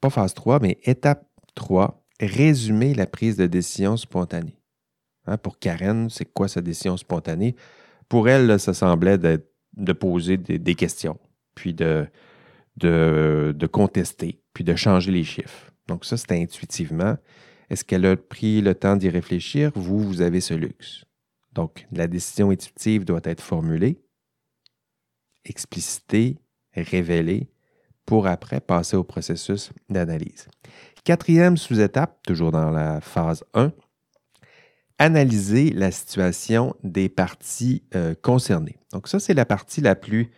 [0.00, 4.58] pas phase 3, mais étape 3, résumer la prise de décision spontanée.
[5.26, 7.54] Hein, pour Karen, c'est quoi sa décision spontanée?
[8.08, 11.18] Pour elle, ça semblait de, poser des, questions,
[11.54, 12.06] puis de,
[12.76, 15.72] de, contester, puis de changer les chiffres.
[15.86, 17.16] Donc ça, c'était intuitivement.
[17.70, 19.72] Est-ce qu'elle a pris le temps d'y réfléchir?
[19.74, 21.04] Vous, vous avez ce luxe.
[21.52, 24.02] Donc, la décision intuitive doit être formulée
[25.44, 26.38] expliciter,
[26.74, 27.48] révéler,
[28.06, 30.48] pour après passer au processus d'analyse.
[31.04, 33.72] Quatrième sous-étape, toujours dans la phase 1,
[34.98, 38.78] analyser la situation des parties euh, concernées.
[38.92, 40.30] Donc ça, c'est la partie la plus,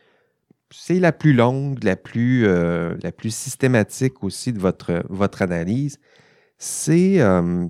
[0.70, 5.98] c'est la plus longue, la plus, euh, la plus systématique aussi de votre, votre analyse.
[6.56, 7.66] C'est, euh,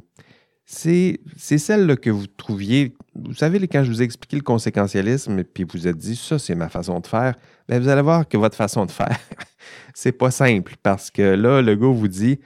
[0.66, 2.96] c'est celle que vous trouviez.
[3.14, 6.54] Vous savez, quand je vous ai expliqué le conséquentialisme, puis vous êtes dit, ça, c'est
[6.54, 7.34] ma façon de faire,
[7.68, 9.18] bien, vous allez voir que votre façon de faire,
[9.94, 12.40] c'est pas simple parce que là, le gars vous dit,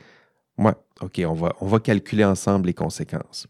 [0.56, 3.46] moi, OK, on va, on va calculer ensemble les conséquences.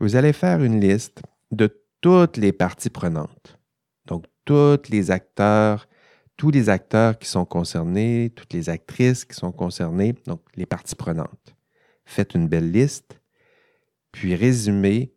[0.00, 1.68] Vous allez faire une liste de
[2.00, 3.58] toutes les parties prenantes.
[4.06, 5.88] Donc, tous les acteurs,
[6.36, 10.94] tous les acteurs qui sont concernés, toutes les actrices qui sont concernées, donc les parties
[10.94, 11.54] prenantes.
[12.04, 13.17] Faites une belle liste,
[14.12, 15.12] puis résumez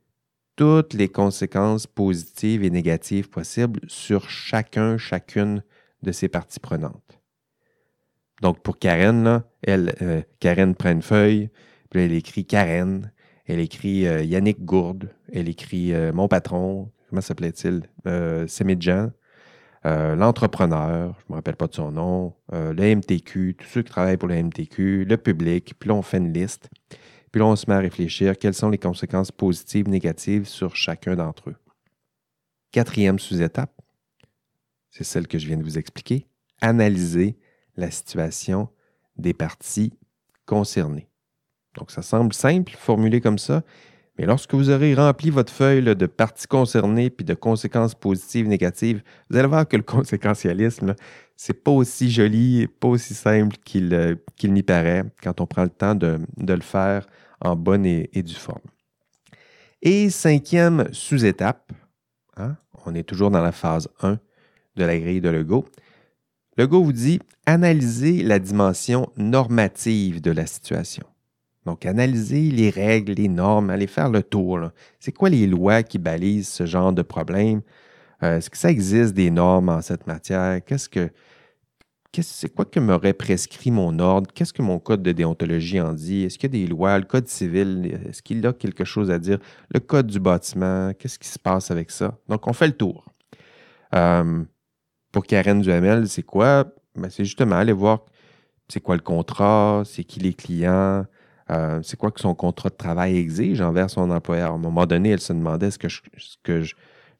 [0.55, 5.63] toutes les conséquences positives et négatives possibles sur chacun, chacune
[6.03, 7.21] de ces parties prenantes.
[8.41, 11.49] Donc, pour Karen, là, elle, euh, Karen prend une feuille,
[11.89, 13.11] puis elle écrit Karen,
[13.45, 17.83] elle écrit euh, Yannick Gourde, elle écrit euh, Mon patron, comment s'appelait-il?
[18.47, 19.11] Semidjan,
[19.83, 24.17] l'entrepreneur, je ne me rappelle pas de son nom, le MTQ, tous ceux qui travaillent
[24.17, 26.69] pour le MTQ, le public, puis là, on fait une liste.
[27.31, 31.15] Puis là, on se met à réfléchir quelles sont les conséquences positives, négatives sur chacun
[31.15, 31.55] d'entre eux.
[32.71, 33.73] Quatrième sous-étape,
[34.89, 36.27] c'est celle que je viens de vous expliquer,
[36.59, 37.37] analyser
[37.77, 38.69] la situation
[39.15, 39.93] des parties
[40.45, 41.07] concernées.
[41.75, 43.63] Donc, ça semble simple, formulé comme ça,
[44.17, 49.01] mais lorsque vous aurez rempli votre feuille de parties concernées puis de conséquences positives, négatives,
[49.29, 50.95] vous allez voir que le conséquentialisme,
[51.43, 55.71] c'est pas aussi joli, pas aussi simple qu'il euh, n'y paraît quand on prend le
[55.71, 57.07] temps de, le faire
[57.39, 58.61] en bonne et, due forme.
[59.81, 61.73] Et cinquième sous-étape,
[62.37, 64.19] hein, on est toujours dans la phase 1
[64.75, 65.65] de la grille de Lego,
[66.57, 71.07] le gars vous dit analyser la dimension normative de la situation.
[71.65, 74.69] Donc, analyser les règles, les normes, aller faire le tour.
[74.99, 77.61] C'est quoi les lois qui balisent ce genre de problème?
[78.21, 80.63] Euh, est-ce que ça existe des normes en cette matière?
[80.63, 81.09] Qu'est-ce que
[82.13, 84.29] c'est quoi que m'aurait prescrit mon ordre?
[84.33, 86.23] Qu'est-ce que mon code de déontologie en dit?
[86.23, 86.97] Est-ce qu'il y a des lois?
[86.97, 89.39] Le code civil, est-ce qu'il a quelque chose à dire?
[89.69, 92.17] Le code du bâtiment, qu'est-ce qui se passe avec ça?
[92.27, 93.05] Donc, on fait le tour.
[93.95, 94.43] Euh,
[95.11, 96.65] pour Karen Duhamel, c'est quoi?
[96.95, 98.05] Ben, c'est justement aller voir
[98.71, 101.05] c'est quoi le contrat, c'est qui les clients,
[101.49, 104.51] euh, c'est quoi que son contrat de travail exige envers son employeur?
[104.51, 105.77] À un moment donné, elle se demandait est-ce
[106.43, 106.73] que je,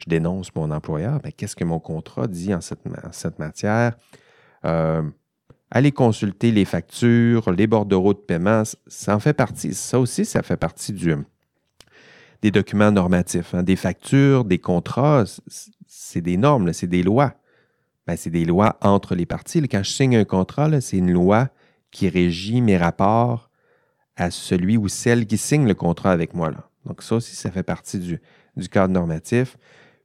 [0.07, 1.19] dénonce mon employeur?
[1.19, 3.97] Ben, qu'est-ce que mon contrat dit en cette matière?
[4.65, 5.01] Euh,
[5.69, 9.73] aller consulter les factures, les bordereaux de paiement, ça en fait partie.
[9.73, 11.15] Ça aussi, ça fait partie du,
[12.41, 13.53] des documents normatifs.
[13.53, 13.63] Hein.
[13.63, 15.23] Des factures, des contrats,
[15.87, 17.33] c'est des normes, c'est des lois.
[18.07, 19.61] Ben, c'est des lois entre les parties.
[19.67, 21.49] Quand je signe un contrat, c'est une loi
[21.91, 23.49] qui régit mes rapports
[24.15, 26.51] à celui ou celle qui signe le contrat avec moi.
[26.85, 28.19] Donc ça aussi, ça fait partie du,
[28.69, 29.57] cadre normatif.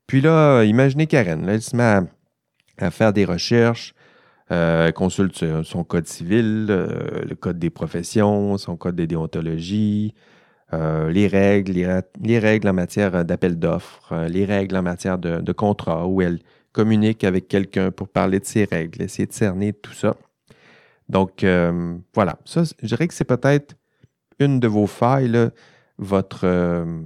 [0.06, 2.00] Puis là, imaginez Karen, elle se met
[2.78, 3.94] à, faire des recherches,
[4.52, 10.14] euh, consulte son code civil, euh, le code des professions, son code de déontologie,
[10.72, 11.72] euh, les règles,
[12.20, 16.40] les, règles en matière d'appel d'offres, les règles en matière de, contrat, où elle
[16.72, 20.16] communique avec quelqu'un pour parler de ses règles, essayer de cerner tout ça.
[21.09, 22.38] Donc, euh, voilà.
[22.44, 23.76] Ça, je dirais que c'est peut-être
[24.38, 25.50] une de vos failles,
[25.98, 27.00] votre euh,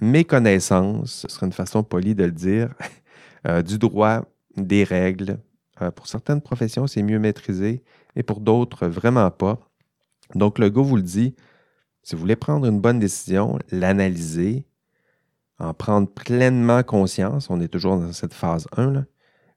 [0.00, 2.74] méconnaissance, ce serait une façon polie de le dire,
[3.46, 4.24] euh, du droit,
[4.56, 5.38] des règles.
[5.94, 7.82] Pour certaines professions, c'est mieux maîtrisé,
[8.16, 9.58] et pour d'autres, vraiment pas.
[10.34, 11.34] Donc, le gars vous le dit,
[12.02, 14.66] si vous voulez prendre une bonne décision, l'analyser,
[15.58, 19.04] en prendre pleinement conscience, on est toujours dans cette phase 1,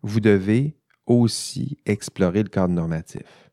[0.02, 3.52] vous devez aussi explorer le cadre normatif.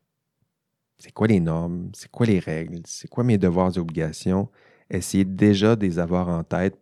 [0.97, 1.89] C'est quoi les normes?
[1.95, 2.81] C'est quoi les règles?
[2.85, 4.49] C'est quoi mes devoirs et obligations?
[4.89, 6.77] Essayez déjà de les avoir en tête,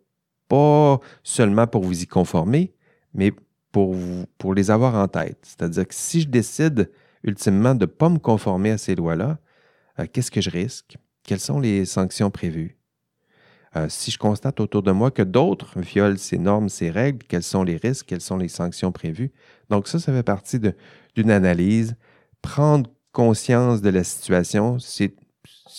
[0.48, 2.74] pas seulement pour vous y conformer,
[3.14, 3.32] mais
[3.72, 3.96] pour,
[4.38, 5.38] pour les avoir en tête.
[5.42, 6.90] C'est-à-dire que si je décide
[7.22, 9.38] ultimement de ne pas me conformer à ces lois-là,
[9.98, 10.96] euh, qu'est-ce que je risque?
[11.24, 12.76] Quelles sont les sanctions prévues?
[13.76, 17.44] Euh, si je constate autour de moi que d'autres violent ces normes, ces règles, quels
[17.44, 19.30] sont les risques, quelles sont les sanctions prévues?
[19.68, 20.58] Donc ça, ça fait partie
[21.14, 21.94] d'une analyse.
[22.42, 25.14] Prendre conscience de la situation, c'est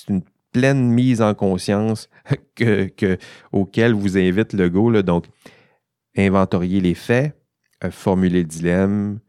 [0.08, 2.10] une pleine mise en conscience
[2.56, 3.18] que,
[3.52, 5.02] auquel vous invite le go.
[5.02, 5.26] Donc,
[6.16, 7.41] inventorier les faits,
[7.89, 9.20] formuler le dilemme,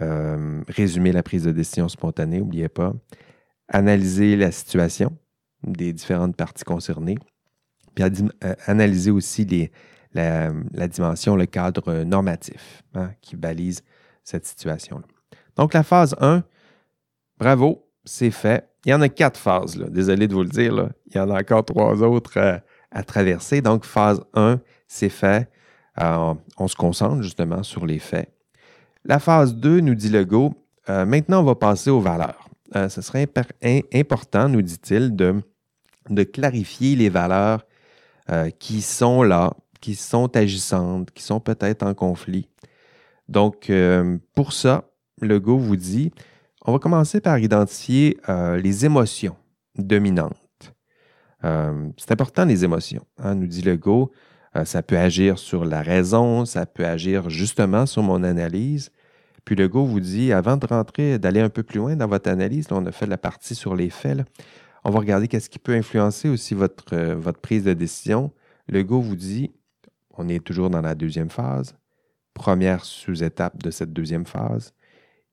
[0.00, 2.92] euh, résumer la prise de décision spontanée, n'oubliez pas,
[3.68, 5.16] analyser la situation
[5.64, 7.18] des différentes parties concernées,
[7.94, 9.44] puis euh, analyser aussi
[10.12, 10.52] la,
[10.88, 13.82] dimension, le cadre normatif hein, qui balise
[14.22, 15.04] cette situation-là.
[15.56, 16.44] Donc, la phase 1,
[17.38, 18.68] bravo, c'est fait.
[18.84, 20.90] Il y en a quatre phases, désolé de vous le dire.
[21.06, 22.58] Il y en a encore trois autres euh,
[22.92, 23.62] à traverser.
[23.62, 25.50] Donc, phase 1, c'est fait.
[26.00, 28.32] Euh, on se concentre justement sur les faits.
[29.04, 30.54] La phase 2, nous dit Legault,
[30.88, 32.48] maintenant, on va passer aux valeurs.
[32.74, 33.28] ce serait
[33.94, 35.42] important, nous dit-il, de,
[36.24, 37.64] clarifier les valeurs
[38.30, 42.48] euh, qui sont là, qui sont agissantes, qui sont peut-être en conflit.
[43.28, 44.84] Donc, euh, pour ça,
[45.20, 46.10] le go vous dit,
[46.64, 49.36] on va commencer par identifier les émotions
[49.76, 50.36] dominantes.
[51.42, 54.12] c'est important, les émotions, hein, nous dit le go.
[54.64, 58.90] Ça peut agir sur la raison, ça peut agir justement sur mon analyse.
[59.44, 62.30] Puis le go vous dit, avant de rentrer, d'aller un peu plus loin dans votre
[62.30, 64.18] analyse, on a fait la partie sur les faits,
[64.84, 68.32] on va regarder qu'est-ce qui peut influencer aussi votre, euh, prise de décision.
[68.68, 69.50] Le go vous dit,
[70.16, 71.74] on est toujours dans la deuxième phase,
[72.34, 74.72] première sous-étape de cette deuxième phase,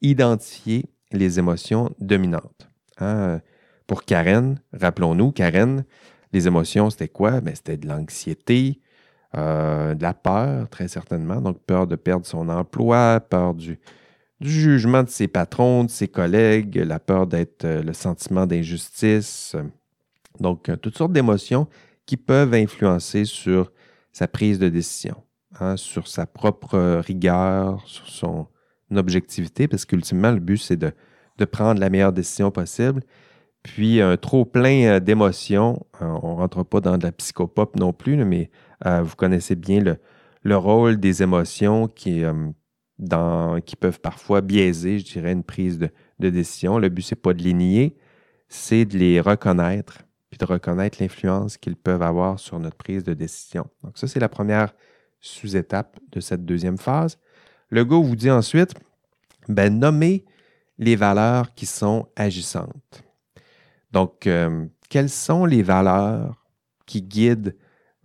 [0.02, 2.70] identifier les émotions dominantes.
[2.98, 3.42] Hein?
[3.88, 5.86] Pour Karen, rappelons-nous, Karen,
[6.34, 7.40] les émotions, c'était quoi?
[7.42, 8.85] Ben, c'était de l'anxiété, euh,
[9.36, 11.42] de la peur, très certainement.
[11.42, 13.80] Donc, peur de perdre son emploi, peur du,
[14.42, 19.56] jugement de ses patrons, de ses collègues, la peur d'être euh, le sentiment d'injustice.
[20.40, 21.68] Donc, euh, toutes sortes d'émotions
[22.06, 23.72] qui peuvent influencer sur
[24.12, 25.16] sa prise de décision,
[25.60, 28.48] hein, sur sa propre rigueur, sur son
[28.96, 30.92] objectivité, parce qu'ultimement, le but, c'est de,
[31.46, 33.02] prendre la meilleure décision possible.
[33.64, 37.94] Puis, un trop plein euh, d'émotions, on ne rentre pas dans de la psychopop non
[37.94, 38.52] plus, mais
[38.84, 39.82] vous connaissez bien
[40.44, 42.24] le, rôle des émotions qui,
[43.66, 46.80] qui peuvent parfois biaiser, je dirais, une prise de, décision.
[46.80, 47.98] Le but, ce n'est pas de les nier,
[48.48, 53.14] c'est de les reconnaître, puis de reconnaître l'influence qu'ils peuvent avoir sur notre prise de
[53.14, 53.68] décision.
[53.84, 54.74] Donc, ça, c'est la première
[55.20, 57.18] sous-étape de cette deuxième phase.
[57.70, 58.74] Le go vous dit ensuite,
[59.48, 60.26] ben, nommez
[60.78, 63.04] les valeurs qui sont agissantes.
[63.92, 66.46] Donc, euh, quelles sont les valeurs
[66.86, 67.56] qui guident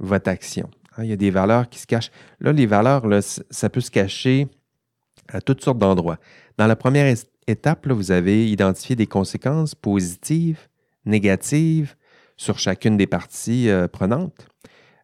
[0.01, 0.69] votre action?
[0.97, 2.11] Hein, il y a des valeurs qui se cachent.
[2.41, 4.49] Là, les valeurs, là, ça peut se cacher
[5.29, 6.19] à toutes sortes d'endroits.
[6.59, 7.15] Dans la première
[7.47, 10.69] étape, vous avez identifié des conséquences positives,
[11.05, 11.95] négatives
[12.37, 14.49] sur chacune des parties euh, prenantes.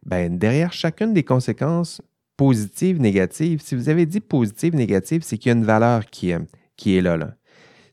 [0.05, 2.01] Ben, derrière chacune des conséquences
[2.37, 6.33] positives, négatives, si vous avez dit positive, négative, c'est qu'il y a une valeur qui,
[6.75, 7.17] qui est là.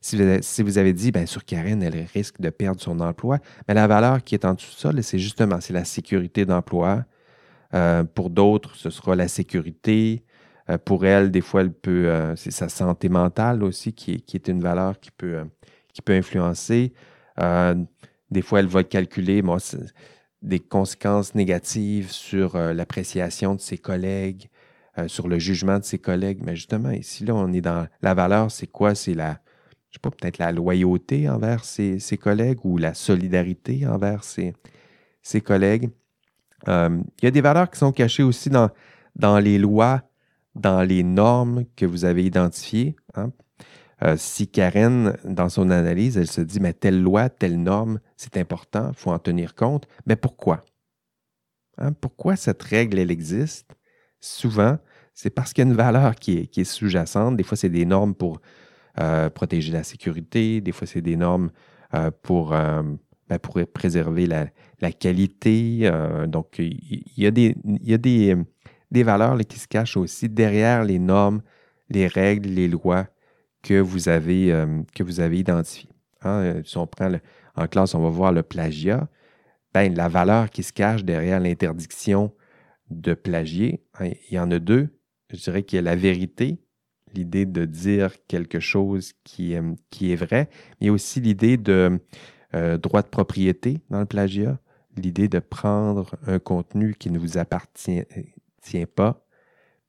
[0.05, 3.87] Si, vous avez, dit, bien sur Karen, elle risque de perdre son emploi, mais la
[3.87, 7.05] valeur qui est en dessous de ça, c'est justement c'est la sécurité d'emploi.
[7.73, 10.23] Euh, pour d'autres, ce sera la sécurité,
[10.69, 14.47] euh, pour elle, des fois, elle peut, euh, c'est sa santé mentale aussi qui est,
[14.47, 15.43] une valeur qui peut,
[15.91, 16.93] qui peut influencer.
[18.29, 19.41] des fois, elle va calculer
[20.43, 24.49] des conséquences négatives sur l'appréciation de ses collègues,
[25.07, 26.43] sur le jugement de ses collègues.
[26.45, 28.93] Mais justement, ici, là, on est dans la valeur, c'est quoi?
[28.93, 29.39] C'est la,
[29.95, 34.53] je sais pas, peut-être la loyauté envers ses, collègues ou la solidarité envers ses,
[35.41, 35.89] collègues.
[36.67, 38.69] il y a des valeurs qui sont cachées aussi dans,
[39.15, 40.03] dans les lois
[40.55, 42.95] dans les normes que vous avez identifiées.
[43.15, 43.31] Hein.
[44.03, 48.37] Euh, si Karen, dans son analyse, elle se dit, mais telle loi, telle norme, c'est
[48.37, 50.65] important, il faut en tenir compte, mais pourquoi?
[51.77, 53.75] Hein, pourquoi cette règle, elle existe?
[54.19, 54.77] Souvent,
[55.13, 57.37] c'est parce qu'il y a une valeur qui est, sous-jacente.
[57.37, 58.41] Des fois, c'est des normes pour
[58.99, 61.51] euh, protéger la sécurité, des fois, c'est des normes
[61.93, 65.89] euh, pour, ben, pour préserver la, qualité.
[66.27, 71.41] donc, il y, a des, valeurs qui se cachent aussi derrière les normes,
[71.89, 73.07] les règles, les lois
[73.65, 74.83] que vous avez, euh,
[75.33, 75.89] identifiées.
[76.21, 76.29] Hein.
[76.29, 77.11] Euh, si on prend
[77.55, 79.09] en classe, on va voir le plagiat.
[79.73, 82.31] Ben, la valeur qui se cache derrière l'interdiction
[82.91, 84.89] de plagier, hein, il y en a deux.
[85.31, 86.59] Je dirais qu'il y a la vérité,
[87.15, 90.49] l'idée de dire quelque chose qui, euh, qui est vrai,
[90.81, 91.99] mais aussi l'idée de
[92.81, 94.57] droit de propriété dans le plagiat,
[94.95, 98.03] l'idée de prendre un contenu qui ne vous appartient,
[98.61, 99.25] tient pas,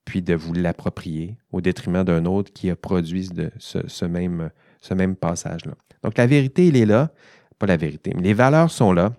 [0.04, 5.16] puis de vous l'approprier au détriment d'un autre qui a produit ce, même, ce même
[5.16, 5.74] passage-là.
[6.02, 7.12] Donc la vérité, elle est là,
[7.58, 9.12] pas la vérité, mais les valeurs sont là.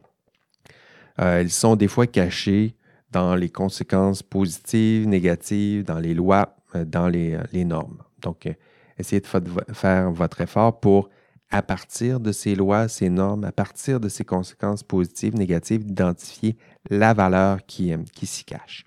[1.20, 2.76] Euh, elles sont des fois cachées
[3.12, 8.02] dans les conséquences positives, négatives, dans les lois, euh, dans les, les, normes.
[8.22, 8.54] Donc, euh,
[8.98, 9.28] essayez de
[9.74, 11.10] faire votre effort pour,
[11.50, 16.58] à partir de ces lois, ces normes, à partir de ces conséquences positives, négatives, d'identifier
[16.90, 18.84] la valeur qui, qui s'y cache.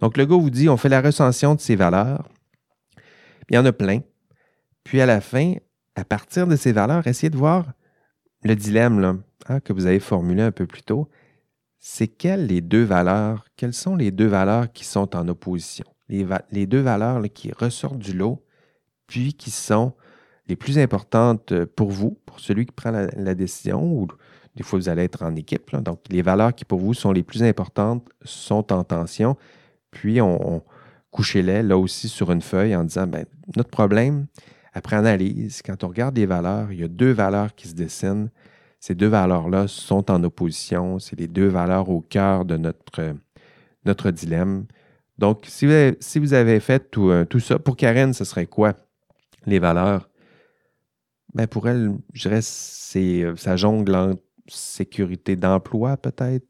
[0.00, 2.28] Donc, le gars vous dit, on fait la recension de ces valeurs.
[3.48, 4.00] Il y en a plein.
[4.84, 5.54] Puis à la fin,
[5.94, 7.72] à partir de ces valeurs, essayez de voir
[8.42, 11.08] le dilemme hein, que vous avez formulé un peu plus tôt.
[11.78, 15.84] C'est quelles les deux valeurs, quelles sont les deux valeurs qui sont en opposition?
[16.08, 18.44] Les, deux valeurs qui ressortent du lot,
[19.06, 19.94] puis qui sont
[20.48, 24.06] les plus importantes pour vous, pour celui qui prend la, décision, ou
[24.56, 25.74] des fois vous allez être en équipe.
[25.76, 29.36] Donc, les valeurs qui pour vous sont les plus importantes sont en tension.
[29.90, 30.62] Puis, on,
[31.10, 33.24] couchait-les là aussi sur une feuille en disant, ben,
[33.56, 34.26] notre problème,
[34.72, 38.30] après analyse, quand on regarde les valeurs, il y a deux valeurs qui se dessinent.
[38.80, 40.98] ces deux valeurs-là sont en opposition.
[40.98, 43.14] C'est les deux valeurs au cœur de notre,
[43.86, 44.66] notre dilemme.
[45.18, 48.74] Donc, si vous avez, fait tout, euh, tout, ça, pour Karen, ce serait quoi
[49.46, 50.08] les valeurs?
[51.34, 54.14] Ben pour elle, je dirais, c'est, euh, ça jongle en
[54.48, 56.46] sécurité d'emploi peut-être,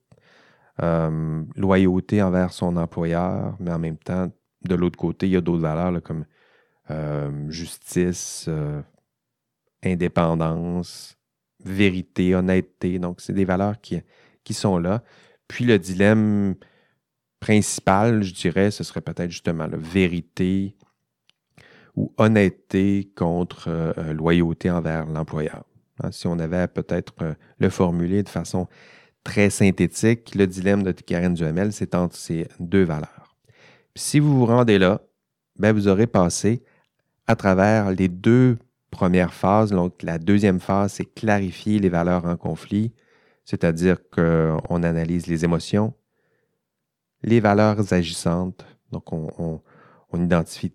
[0.82, 4.30] euh, loyauté envers son employeur, mais en même temps,
[4.62, 6.24] de l'autre côté, il y a d'autres valeurs comme
[7.48, 8.48] justice,
[9.82, 11.16] indépendance,
[11.64, 12.98] vérité, honnêteté.
[12.98, 15.02] Donc, c'est des valeurs qui sont là.
[15.48, 16.56] Puis le dilemme
[17.44, 20.74] principal, je dirais, ce serait peut-être justement la vérité
[21.94, 25.64] ou honnêteté contre euh, loyauté envers l'employeur.
[26.02, 28.66] Hein, si on avait peut-être euh, le formuler de façon
[29.24, 33.36] très synthétique, le dilemme de Karen Duhamel, c'est entre ces deux valeurs.
[33.94, 35.02] si vous vous rendez là,
[35.58, 36.62] ben vous aurez passé
[37.26, 38.56] à travers les deux
[38.90, 39.70] premières phases.
[39.70, 42.94] Donc, la deuxième phase, c'est clarifier les valeurs en conflit,
[43.44, 45.92] c'est-à-dire qu'on analyse les émotions,
[47.24, 48.64] les valeurs agissantes.
[48.92, 49.60] Donc, on,
[50.14, 50.72] identifie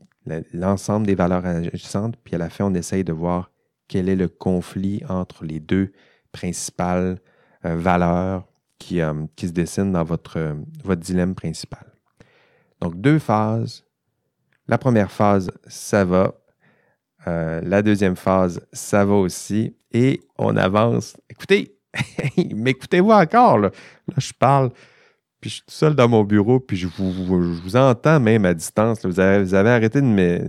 [0.51, 3.51] l'ensemble des valeurs agissantes, puis à la fin, on essaye de voir
[3.87, 5.93] quel est le conflit entre les deux
[6.33, 7.19] principales
[7.63, 8.45] euh, valeurs
[8.77, 11.85] qui, euh, qui, se dessinent dans votre, votre dilemme principal.
[12.81, 13.85] Donc, deux phases.
[14.67, 16.33] La première phase, ça va.
[17.27, 19.73] Euh, la deuxième phase, ça va aussi.
[19.91, 21.15] Et on avance.
[21.29, 21.79] Écoutez,
[22.53, 23.57] m'écoutez-vous encore?
[23.57, 23.71] Là?
[24.09, 24.71] là, je parle
[25.39, 29.05] puis je suis tout seul dans mon bureau, puis je vous, entends même à distance.
[29.05, 30.07] Vous, avez, arrêté de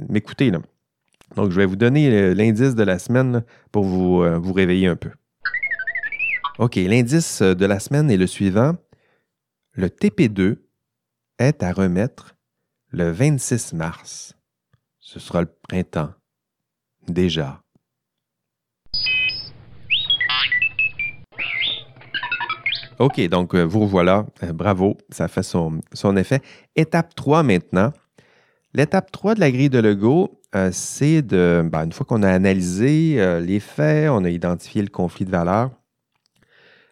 [0.09, 0.51] m'écouter.
[0.51, 4.97] Donc, je vais vous donner l'indice de la semaine pour vous, euh, vous réveiller un
[4.97, 5.11] peu.
[6.59, 8.76] OK, l'indice de la semaine est le suivant.
[9.72, 10.57] Le TP2
[11.38, 12.36] est à remettre
[12.91, 14.34] le 26 mars.
[14.99, 16.12] Ce sera le printemps.
[17.07, 17.62] Déjà.
[23.01, 24.26] OK, donc euh, vous revoilà.
[24.42, 25.80] Euh, bravo, ça fait son,
[26.18, 26.42] effet.
[26.76, 27.94] Étape 3 maintenant.
[28.74, 32.30] L'étape 3 de la grille de Lego, euh, c'est de, ben, une fois qu'on a
[32.30, 35.70] analysé les faits, on a identifié le conflit de valeurs,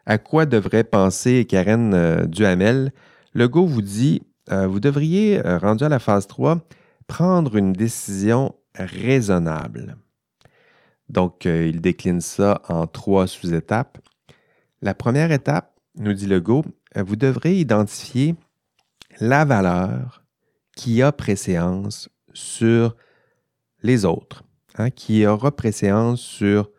[0.06, 2.92] à quoi devrait penser Karen Duhamel?
[3.34, 6.66] Lego vous dit, vous devriez, rendu à la phase 3,
[7.06, 9.98] prendre une décision raisonnable.
[11.10, 13.98] Donc, il décline ça en trois sous-étapes.
[14.80, 16.64] La première étape, nous dit Legault,
[16.96, 18.34] euh, vous devrez identifier
[19.20, 20.24] la valeur
[20.76, 22.96] qui a préséance sur
[23.82, 24.44] les autres,
[24.76, 26.70] hein, qui aura préséance sur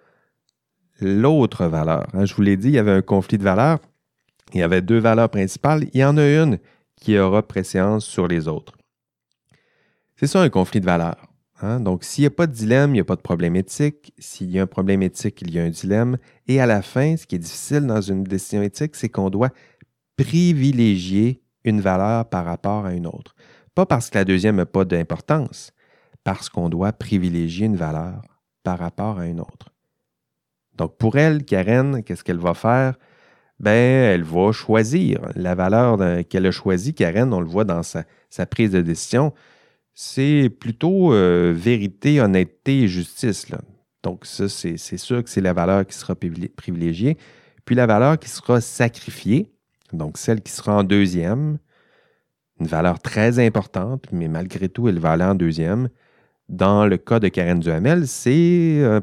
[1.01, 2.07] l'autre valeur.
[2.13, 2.26] Hein.
[2.26, 3.80] je vous l'ai dit, il y avait un conflit de valeurs.
[4.53, 5.88] Il y avait deux valeurs principales.
[5.93, 6.59] Il y en a une
[6.95, 8.74] qui aura préséance sur les autres.
[10.15, 11.28] C'est ça un conflit de valeurs.
[11.62, 11.80] Hein?
[11.80, 14.14] Donc, s'il n'y a pas de dilemme, il n'y a pas de problème éthique.
[14.18, 16.18] S'il y a un problème éthique, il y a un dilemme.
[16.47, 19.49] Et à la fin, ce qui est difficile dans une décision éthique, c'est qu'on doit
[20.16, 23.36] privilégier une valeur par rapport à une autre.
[23.76, 25.72] Pas parce que la deuxième n'a pas d'importance,
[26.24, 28.22] parce qu'on doit privilégier une valeur
[28.64, 29.70] par rapport à une autre.
[30.76, 32.95] Donc, pour elle, Karen, qu'est-ce qu'elle va faire?
[33.60, 35.97] Ben, elle va choisir la valeur
[36.30, 36.93] qu'elle a choisie.
[36.93, 39.34] Karen, on le voit dans sa, sa prise de décision
[39.94, 43.48] c'est plutôt euh, vérité, honnêteté et justice.
[44.04, 47.18] Donc, ça, c'est sûr que c'est la valeur qui sera privilégiée.
[47.66, 49.52] Puis la valeur qui sera sacrifiée,
[49.92, 51.58] donc celle qui sera en deuxième,
[52.60, 55.90] une valeur très importante, mais malgré tout, elle va aller en deuxième.
[56.48, 59.02] Dans le cas de Karen Duhamel, c'est euh,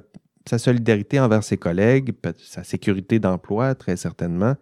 [0.49, 4.57] sa solidarité envers ses collègues, sa sécurité d'emploi, très certainement.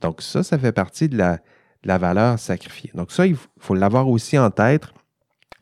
[0.00, 2.90] Donc, ça, ça fait partie de la valeur sacrifiée.
[2.94, 4.84] Donc, ça, il faut l'avoir aussi en tête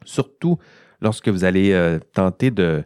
[0.04, 0.58] surtout
[1.00, 2.84] lorsque vous allez euh, tenter de,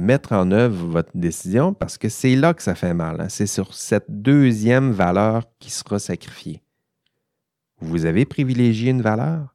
[0.00, 3.20] mettre en œuvre votre décision, parce que c'est là que ça fait mal.
[3.20, 3.28] Hein.
[3.28, 6.62] C'est sur cette deuxième valeur qui sera sacrifiée.
[7.80, 9.54] Vous avez privilégié une valeur?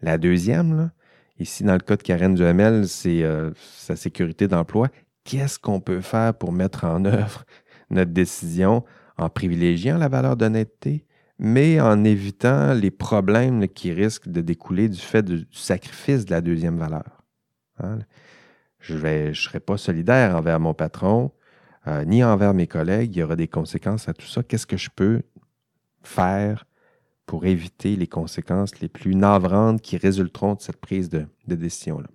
[0.00, 0.90] La deuxième,
[1.38, 4.88] ici dans le cas de Karen Duhamel, c'est euh, sa sécurité d'emploi.
[5.24, 7.44] Qu'est-ce qu'on peut faire pour mettre en œuvre
[7.90, 8.84] notre décision
[9.16, 11.04] en privilégiant la valeur d'honnêteté,
[11.38, 16.40] mais en évitant les problèmes qui risquent de découler du fait du sacrifice de la
[16.40, 17.24] deuxième valeur.
[17.78, 17.98] Hein.
[18.78, 21.32] Je ne serai pas solidaire envers mon patron,
[21.86, 23.16] euh, ni envers mes collègues.
[23.16, 24.42] Il y aura des conséquences à tout ça.
[24.42, 25.22] Qu'est-ce que je peux
[26.02, 26.66] faire
[27.24, 32.08] pour éviter les conséquences les plus navrantes qui résulteront de cette prise de, décision-là?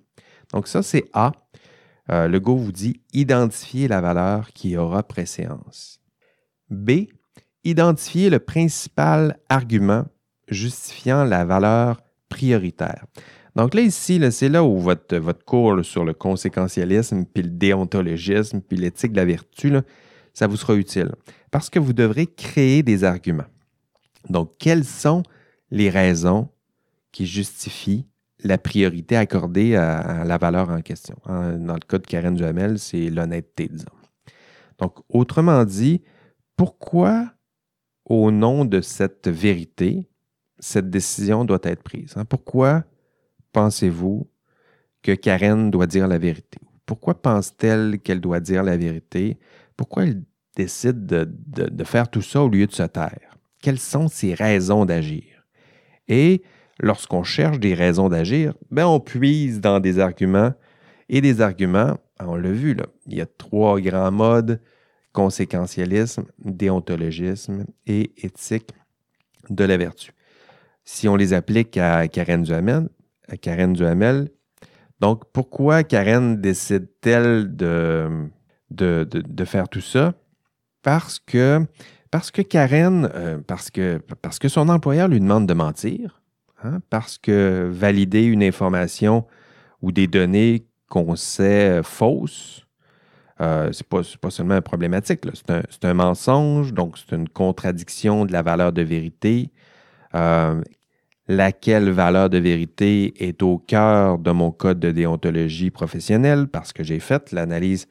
[0.54, 1.32] Donc ça, c'est A.
[2.12, 6.00] Euh, le Go vous dit identifier la valeur qui aura préséance.
[6.70, 7.08] B,
[7.64, 10.06] identifier le principal argument
[10.48, 13.06] justifiant la valeur prioritaire.
[13.56, 18.62] Donc là, ici, c'est là où votre, votre cours sur le conséquentialisme, puis le déontologisme,
[18.62, 19.74] puis l'éthique de la vertu,
[20.34, 21.12] ça vous sera utile
[21.52, 23.48] parce que vous devrez créer des arguments.
[24.30, 25.24] Donc, quelles sont
[25.72, 26.50] les raisons
[27.12, 28.06] qui justifient
[28.44, 31.16] la priorité accordée à, la valeur en question?
[31.26, 33.86] Dans le cas de Karen Duhamel, c'est l'honnêteté, disons.
[34.78, 36.02] Donc, autrement dit,
[36.56, 37.34] pourquoi,
[38.10, 40.10] au nom de cette vérité,
[40.60, 42.14] cette décision doit être prise?
[42.18, 42.26] Hein?
[42.26, 42.84] Pourquoi
[43.54, 44.30] pensez-vous
[45.04, 46.60] que Karen doit dire la vérité?
[46.86, 49.38] Pourquoi pense-t-elle qu'elle doit dire la vérité?
[49.78, 50.24] Pourquoi elle
[50.56, 53.38] décide de, faire tout ça au lieu de se taire?
[53.62, 55.46] Quelles sont ses raisons d'agir?
[56.08, 56.42] Et
[56.80, 60.54] lorsqu'on cherche des raisons d'agir, ben on puise dans des arguments
[61.10, 64.60] et des arguments, on l'a vu, là, il y a trois grands modes,
[65.20, 68.72] conséquentialisme, déontologisme et éthique
[69.50, 70.14] de la vertu.
[70.86, 72.88] Si on les applique à Karen Duhamel,
[73.28, 74.30] à Karen Duhamel
[75.02, 78.30] donc pourquoi Karen décide-t-elle de,
[78.72, 80.14] de, faire tout ça?
[80.84, 81.66] Parce que,
[82.12, 86.22] parce que Karen, euh, parce, que, parce que son employeur lui demande de mentir,
[86.64, 89.26] hein, parce que valider une information
[89.82, 92.66] ou des données qu'on sait fausses,
[93.42, 98.42] euh, c'est pas, pas, seulement problématique, c'est un, mensonge, donc c'est une contradiction de la
[98.42, 99.52] valeur de vérité.
[100.16, 100.62] Euh,
[101.30, 106.84] laquelle valeur de vérité est au cœur de mon code de déontologie professionnelle parce que
[106.84, 107.88] j'ai fait l'analyse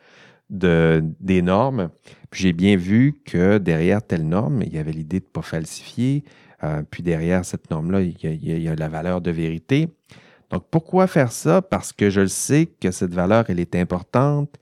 [0.51, 1.91] de, des normes.
[2.31, 5.43] Puis j'ai bien vu que derrière telle norme, il y avait l'idée de ne pas
[5.43, 6.25] falsifier.
[6.65, 9.89] Euh, puis derrière cette norme-là, il, il y, a la valeur de vérité.
[10.51, 11.63] Donc pourquoi faire ça?
[11.63, 14.59] Parce que je le sais que cette valeur, elle est importante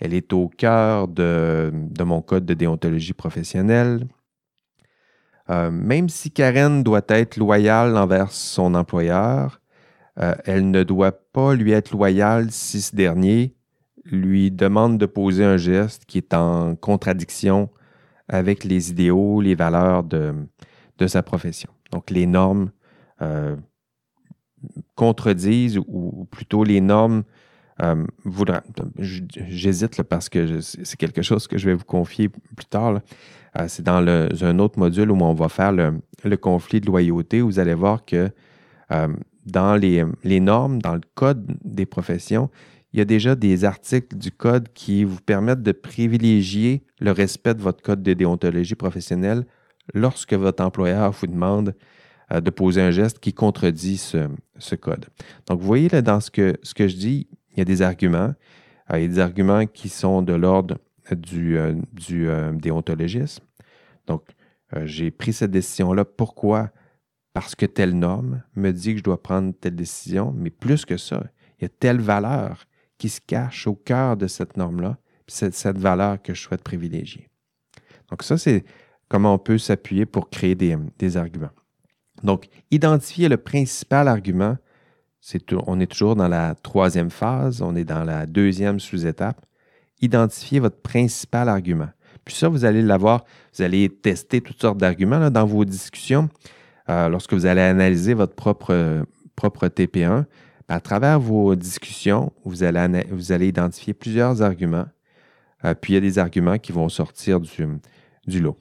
[0.00, 1.70] elle est au cœur de,
[2.00, 4.06] mon code de déontologie professionnelle.
[5.50, 9.60] Euh, même si Karen doit être loyale envers son employeur,
[10.18, 13.54] euh, elle ne doit pas lui être loyale si ce dernier
[14.04, 17.68] lui demande de poser un geste qui est en contradiction
[18.28, 20.34] avec les idéaux, les valeurs de,
[21.06, 21.70] sa profession.
[21.92, 22.70] Donc les normes
[23.22, 23.56] euh,
[24.94, 27.24] contredisent, ou, plutôt les normes
[27.82, 28.04] euh,
[28.98, 33.00] j'hésite parce que c'est quelque chose que je vais vous confier plus tard.
[33.58, 37.40] Euh, c'est dans un autre module où on va faire le, conflit de loyauté.
[37.40, 38.30] Vous allez voir que
[38.92, 39.08] euh,
[39.46, 42.50] dans les, normes, dans le code des professions,
[42.92, 47.54] il y a déjà des articles du code qui vous permettent de privilégier le respect
[47.54, 49.46] de votre code de déontologie professionnelle
[49.94, 51.74] lorsque votre employeur vous demande
[52.32, 55.06] de poser un geste qui contredit ce, code.
[55.48, 57.82] Donc, vous voyez là, dans ce que, ce que je dis, il y a des
[57.82, 58.34] arguments.
[58.92, 60.78] Euh, il y a des arguments qui sont de l'ordre
[61.10, 63.44] du, euh, du euh, déontologisme.
[64.06, 64.24] Donc,
[64.84, 66.04] j'ai pris cette décision-là.
[66.04, 66.70] Pourquoi?
[67.32, 70.96] Parce que telle norme me dit que je dois prendre telle décision, mais plus que
[70.96, 71.24] ça,
[71.58, 74.96] il y a telle valeur qui se cache au cœur de cette norme-là,
[75.26, 77.28] c'est cette valeur que je souhaite privilégier.
[78.10, 78.64] Donc, ça, c'est
[79.08, 81.50] comment on peut s'appuyer pour créer des, des arguments.
[82.22, 84.56] Donc, identifier le principal argument
[85.66, 89.44] on est toujours dans la troisième phase, on est dans la deuxième sous-étape.
[90.00, 91.90] Identifiez votre principal argument.
[92.24, 96.28] Puis ça, vous allez l'avoir, vous allez tester toutes sortes d'arguments dans vos discussions.
[96.88, 99.04] Euh, lorsque vous allez analyser votre propre,
[99.36, 100.24] propre TP1,
[100.68, 104.86] à travers vos discussions, vous allez, identifier plusieurs arguments.
[105.64, 107.66] Euh, puis il y a des arguments qui vont sortir du,
[108.26, 108.58] du lot.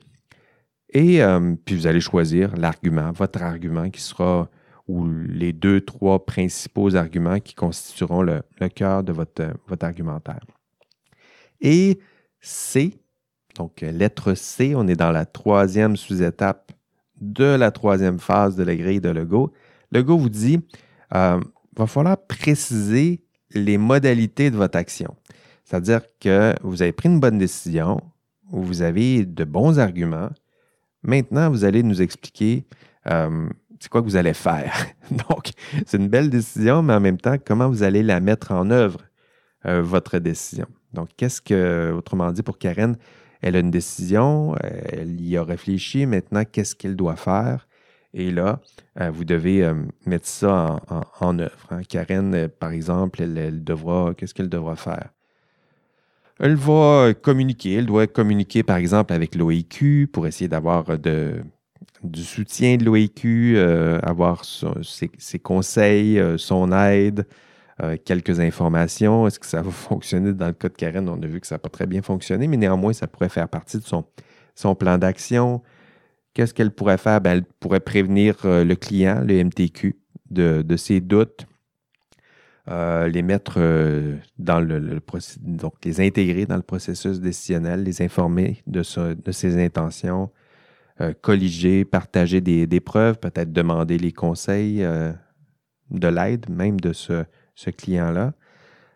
[0.92, 4.50] Et euh, puis vous allez choisir l'argument, votre argument qui sera
[4.90, 8.42] ou les deux, trois principaux arguments qui constitueront le,
[8.74, 10.40] cœur de votre, argumentaire.
[11.62, 12.00] Et
[12.42, 12.96] C,
[13.56, 16.72] donc lettre C, on est dans la troisième sous-étape
[17.22, 19.54] de la troisième phase de la grille de Lego.
[19.92, 20.60] Lego vous dit,
[21.14, 21.40] euh,
[21.78, 23.22] va falloir préciser
[23.52, 25.16] les modalités de votre action.
[25.66, 28.02] C'est-à-dire que vous avez pris une bonne décision,
[28.50, 30.30] vous avez de bons arguments.
[31.04, 32.66] Maintenant, vous allez nous expliquer
[33.06, 33.48] euh,
[33.80, 34.74] c'est quoi que vous allez faire?
[35.12, 35.52] Donc,
[35.86, 39.00] c'est une belle décision, mais en même temps, comment vous allez la mettre en œuvre,
[39.66, 40.68] euh, votre décision?
[40.94, 42.98] Donc, qu'est-ce que, autrement dit, pour Karen,
[43.42, 47.68] elle a une décision, elle y a réfléchi, maintenant, qu'est-ce qu'elle doit faire?
[48.14, 48.60] Et là,
[49.00, 49.76] euh, vous devez euh,
[50.06, 50.82] mettre ça
[51.22, 51.68] en, œuvre.
[51.70, 51.82] Hein.
[51.88, 55.10] Karen, par exemple, elle, devra, qu'est-ce qu'elle devra faire?
[56.40, 61.44] Elle va communiquer, elle doit communiquer, par exemple, avec l'OIQ pour essayer d'avoir de
[62.04, 67.26] du soutien de l'OIQ, euh, avoir ses, conseils, euh, son aide,
[67.82, 69.28] euh, quelques informations.
[69.28, 70.34] Est-ce que ça va fonctionner?
[70.34, 71.08] Dans le cas de Karen?
[71.10, 73.50] On a vu que ça n'a pas très bien fonctionné, mais néanmoins, ça pourrait faire
[73.50, 75.62] partie de son, plan d'action.
[76.34, 77.22] Qu'est-ce qu'elle pourrait faire?
[77.22, 79.98] Ben, elle pourrait prévenir le client, le MTQ,
[80.30, 81.48] de, ses doutes.
[82.68, 83.60] les mettre
[84.38, 90.30] dans le, processus, donc les intégrer dans le processus décisionnel, les informer de ses intentions,
[91.22, 94.86] colliger, partager des, preuves, peut-être demander les conseils,
[95.92, 97.24] de l'aide même de ce,
[97.78, 98.34] client-là.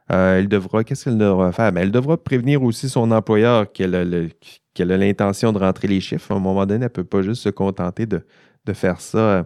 [0.10, 1.72] elle devra, qu'est-ce qu'elle devra faire?
[1.72, 6.36] Ben, elle devra prévenir aussi son employeur qu'elle a l'intention de rentrer les chiffres, à
[6.36, 8.22] un moment donné, elle ne peut pas juste se contenter de,
[8.74, 9.46] faire ça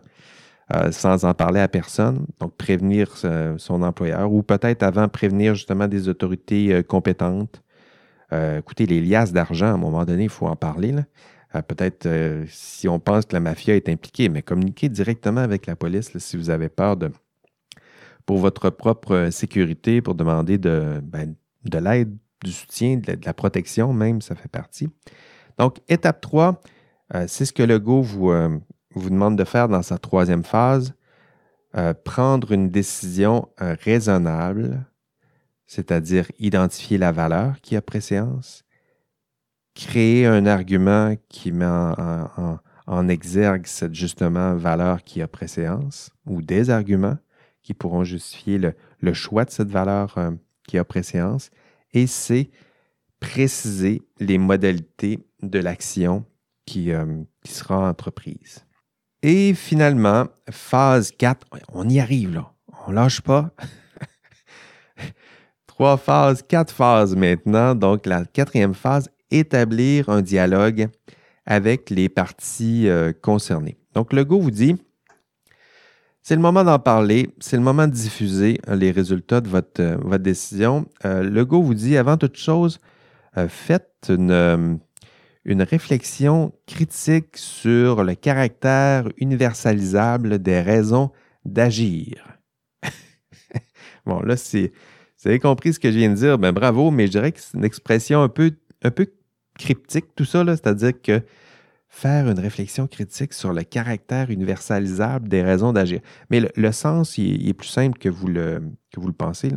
[0.74, 2.26] euh, sans en parler à personne.
[2.42, 3.16] Donc, prévenir
[3.58, 7.64] son employeur ou peut-être avant prévenir justement des autorités euh, compétentes.
[8.34, 10.94] Euh, écoutez, les liasses d'argent, à un moment donné, il faut en parler.
[11.62, 12.08] Peut-être
[12.48, 16.38] si on pense que la mafia est impliquée, mais communiquer directement avec la police si
[16.38, 17.12] vous avez peur de
[18.28, 21.34] pour votre propre sécurité, pour demander de, ben,
[21.64, 24.90] de l'aide du soutien, de la, protection même, ça fait partie.
[25.58, 26.62] Donc, étape 3,
[27.16, 28.60] euh, c'est ce que le Go vous, euh,
[28.94, 30.94] vous demande de faire dans sa troisième phase.
[31.76, 34.86] Euh, prendre une décision raisonnable,
[35.66, 38.64] c'est-à-dire identifier la valeur qui a préséance,
[39.78, 46.72] créer un argument qui met en, exergue cette justement valeur qui a préséance, ou des
[46.72, 47.18] arguments
[47.62, 50.18] qui pourront justifier le, choix de cette valeur
[50.68, 51.52] qui a préséance,
[51.94, 52.50] et c'est
[53.20, 56.26] préciser les modalités de l'action
[56.66, 58.66] qui, euh, qui, sera entreprise.
[59.22, 62.52] Et finalement, phase 4, on y arrive là,
[62.88, 63.52] on lâche pas.
[65.68, 67.76] Trois phases, quatre phases maintenant.
[67.76, 70.88] Donc la quatrième phase, établir un dialogue
[71.46, 73.78] avec les parties euh, concernées.
[73.94, 74.76] Donc le go vous dit,
[76.28, 79.82] c'est le moment d'en parler, c'est le moment de diffuser euh, les résultats de votre,
[79.82, 80.86] euh, votre décision.
[81.06, 82.82] Euh, vous dit, avant toute chose,
[83.48, 84.80] faites une,
[85.46, 91.12] une, réflexion critique sur le caractère universalisable des raisons
[91.46, 92.38] d'agir.
[94.06, 94.74] bon, là, c'est,
[95.24, 97.40] vous avez compris ce que je viens de dire, ben bravo, mais je dirais que
[97.40, 98.52] c'est une expression un peu,
[98.84, 99.08] un peu
[99.58, 101.22] cryptique, tout ça, c'est-à-dire que
[101.90, 106.02] faire une réflexion critique sur le caractère universalisable des raisons d'agir.
[106.30, 108.62] Mais le, sens, il, est plus simple que vous le,
[109.18, 109.52] pensez.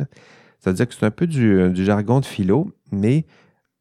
[0.59, 3.25] C'est-à-dire que c'est un peu du, jargon de philo, mais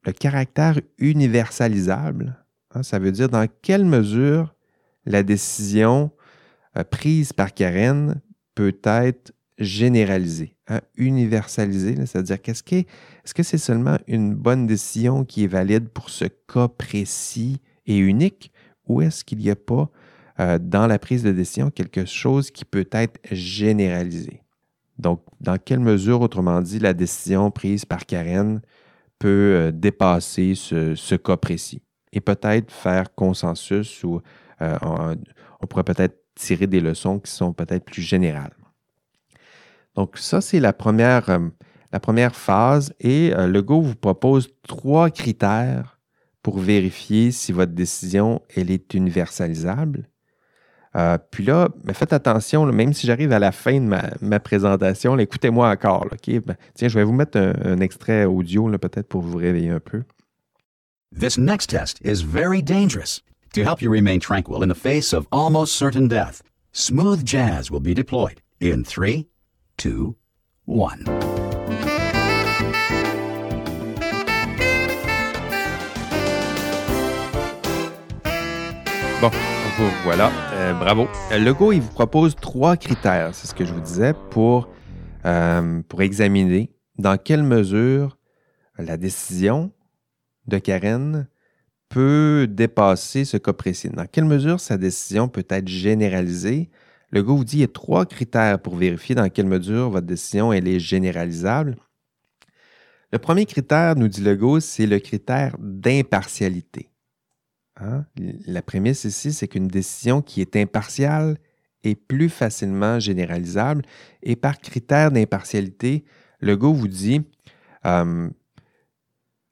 [0.05, 2.37] le caractère universalisable,
[2.75, 4.55] hein, ça veut dire dans quelle mesure
[5.05, 6.11] la décision
[6.77, 8.21] euh, prise par Karen
[8.55, 10.55] peut être généralisée,
[10.97, 16.25] universalisée, c'est-à-dire qu'est-ce est-ce que c'est seulement une bonne décision qui est valide pour ce
[16.25, 18.53] cas précis et unique
[18.91, 19.89] ou est-ce qu'il n'y a pas
[20.41, 24.43] euh, dans la prise de décision quelque chose qui peut être généralisé?
[24.99, 28.61] Donc, dans quelle mesure, autrement dit, la décision prise par Karen
[29.19, 31.83] peut euh, dépasser ce, cas précis?
[32.13, 34.21] Et peut-être faire consensus ou
[34.61, 38.53] euh, on, pourrait peut-être tirer des leçons qui sont peut-être plus générales.
[39.97, 41.39] Donc, ça, c'est la première,
[41.93, 46.01] la première phase et le Go vous propose trois critères
[46.43, 50.09] pour vérifier si votre décision elle est universalisable.
[50.97, 55.17] Euh, puis là, mais faites attention, même si j'arrive à la fin de ma, présentation,
[55.19, 56.07] écoutez-moi encore.
[56.11, 60.03] Ben, tiens, je vais vous mettre un, extrait audio peut-être pour vous réveiller un peu.
[61.17, 63.23] This next test is very dangerous.
[63.55, 67.81] To help you remain tranquil in the face of almost certain death, smooth jazz will
[67.81, 69.27] be deployed in 3,
[69.83, 70.13] 2,
[70.69, 70.73] 1.
[79.23, 79.31] Bon,
[80.05, 81.09] voilà, euh, bravo.
[81.33, 84.69] Euh, le Go, il vous propose trois critères, c'est ce que je vous disais, pour,
[85.25, 88.19] euh, pour examiner dans quelle mesure
[88.77, 89.73] la décision
[90.47, 91.27] de Karen
[91.89, 93.89] peut dépasser ce cas précis.
[93.89, 96.69] Dans quelle mesure sa décision peut être généralisée.
[97.11, 100.53] Le Go vous dit y a trois critères pour vérifier dans quelle mesure votre décision
[100.53, 101.77] est généralisable.
[103.13, 106.91] Le premier critère, nous dit le Go, c'est le critère d'impartialité.
[107.81, 108.05] Hein?
[108.47, 111.39] La prémisse ici, c'est qu'une décision qui est impartiale
[111.83, 113.85] est plus facilement généralisable.
[114.23, 116.05] Et par critère d'impartialité,
[116.41, 117.23] le go vous dit
[117.87, 118.29] euh,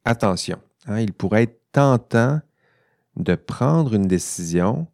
[0.05, 2.41] attention, hein, il pourrait être tentant
[3.17, 4.87] de prendre une décision,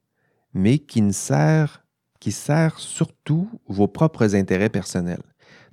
[0.55, 1.84] mais qui ne sert,
[2.25, 5.23] qui sert surtout vos propres intérêts personnels.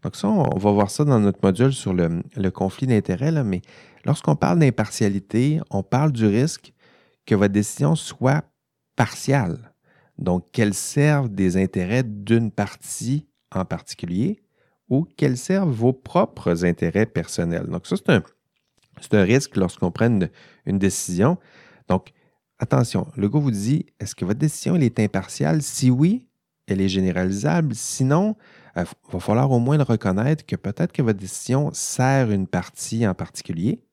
[0.02, 3.62] Donc ça, on va voir ça dans notre module sur le, conflit d'intérêts, mais
[4.04, 6.74] lorsqu'on parle d'impartialité, on parle du risque
[7.26, 8.44] que votre décision soit
[8.98, 9.74] partiale,
[10.18, 14.42] donc qu'elle serve des intérêts d'une partie en particulier
[14.90, 17.68] ou qu'elle serve vos propres intérêts personnels.
[17.68, 20.08] Donc ça, c'est un, risque lorsqu'on prend
[20.66, 21.38] une, décision.
[21.88, 22.12] Donc,
[22.60, 25.62] attention, le go vous dit, est-ce que votre décision est impartiale?
[25.62, 26.28] Si oui,
[26.68, 27.76] elle est généralisable.
[27.76, 28.36] Sinon,
[28.76, 33.14] il va falloir au moins reconnaître que peut-être que votre décision sert une partie en
[33.14, 33.84] particulier,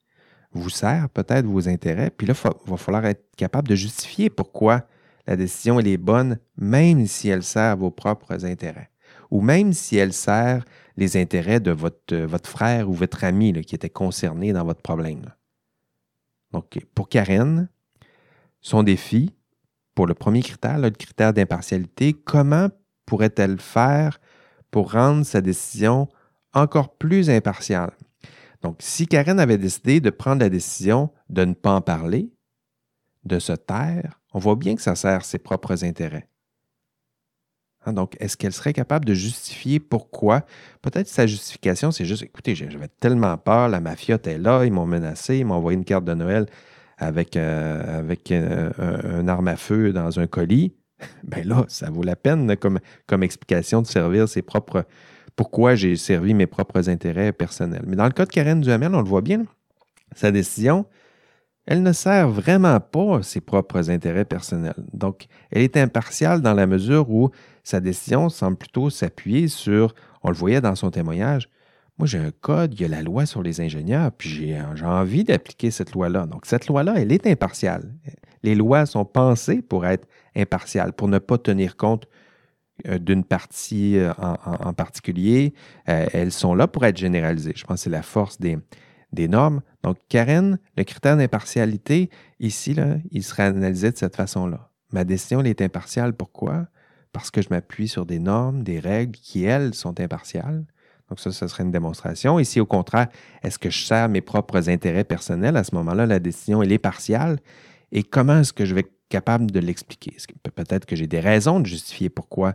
[0.53, 4.87] vous sert peut-être vos intérêts, puis là, il va falloir être capable de justifier pourquoi
[5.27, 8.91] la décision est bonne, même si elle sert vos propres intérêts,
[9.31, 10.64] ou même si elle sert
[10.97, 15.35] les intérêts de votre, votre frère ou votre ami qui était concerné dans votre problème.
[16.53, 17.69] Donc, pour Karen,
[18.61, 19.35] son défi,
[19.99, 22.68] pour le premier critère, le critère d'impartialité, comment
[23.05, 24.20] pourrait-elle faire
[24.70, 26.07] pour rendre sa décision
[26.55, 27.90] encore plus impartiale?
[28.62, 32.30] Donc, si Karen avait décidé de prendre la décision de ne pas en parler,
[33.24, 36.28] de se taire, on voit bien que ça sert ses propres intérêts.
[37.84, 40.46] Hein, donc, est-ce qu'elle serait capable de justifier pourquoi?
[40.80, 44.86] Peut-être sa justification, c'est juste, écoutez, j'avais tellement peur, la mafia était là, ils m'ont
[44.86, 46.46] menacé, ils m'ont envoyé une carte de Noël
[46.99, 50.74] avec, euh, euh, un, arme à feu dans un colis.
[51.22, 54.84] Ben là, ça vaut la peine comme, comme explication de servir ses propres,
[55.36, 57.84] pourquoi j'ai servi mes propres intérêts personnels.
[57.86, 59.44] Mais dans le cas de Karen Duhamel, on le voit bien,
[60.16, 60.86] sa décision,
[61.66, 64.82] elle ne sert vraiment pas ses propres intérêts personnels.
[64.92, 67.30] Donc, elle est impartiale dans la mesure où
[67.62, 71.49] sa décision semble plutôt s'appuyer sur, on le voyait dans son témoignage,
[71.99, 75.24] moi j'ai un code, il y a la loi sur les ingénieurs, puis j'ai envie
[75.24, 76.26] d'appliquer cette loi-là.
[76.26, 77.92] Donc, cette loi-là, elle est impartiale.
[78.42, 82.07] Les lois sont pensées pour être impartiales, pour ne pas tenir compte
[82.86, 85.53] euh, d'une partie euh, en, particulier.
[85.88, 87.55] Euh, elles sont là pour être généralisées.
[87.57, 88.57] Je pense que c'est la force des,
[89.12, 89.62] des, normes.
[89.82, 94.70] Donc, Karen, le critère d'impartialité, ici, là, il serait analysé de cette façon-là.
[94.92, 96.12] Ma décision, elle est impartiale.
[96.12, 96.68] Pourquoi?
[97.12, 100.64] Parce que je m'appuie sur des normes, des règles qui, elles, sont impartiales.
[101.09, 102.38] Donc, ça, ce serait une démonstration.
[102.38, 103.09] Ici, au contraire,
[103.42, 105.56] est-ce que je sers mes propres intérêts personnels?
[105.56, 107.38] À ce moment-là, la décision, elle est partiale.
[107.92, 110.16] Et comment est-ce que je vais être capable de l'expliquer?
[110.54, 112.54] Peut-être que j'ai des raisons de justifier pourquoi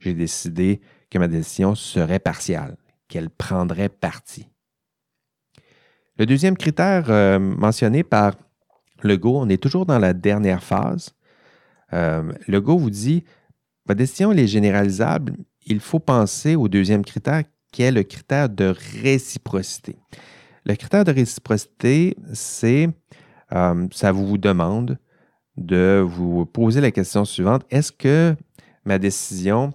[0.00, 0.80] j'ai décidé
[1.10, 2.76] que ma décision serait partiale,
[3.08, 4.48] qu'elle prendrait parti?
[6.18, 8.34] Le deuxième critère euh, mentionné par
[9.02, 11.14] Legault, on est toujours dans la dernière phase.
[11.92, 13.24] Euh, Legault vous dit,
[13.86, 15.36] votre décision est généralisable,
[15.66, 17.42] il faut penser au deuxième critère
[17.74, 18.72] qui est le critère de
[19.02, 19.96] réciprocité.
[20.64, 22.88] Le critère de réciprocité, c'est,
[23.52, 24.96] euh, ça vous demande
[25.56, 28.36] de vous poser la question suivante, est-ce que
[28.84, 29.74] ma décision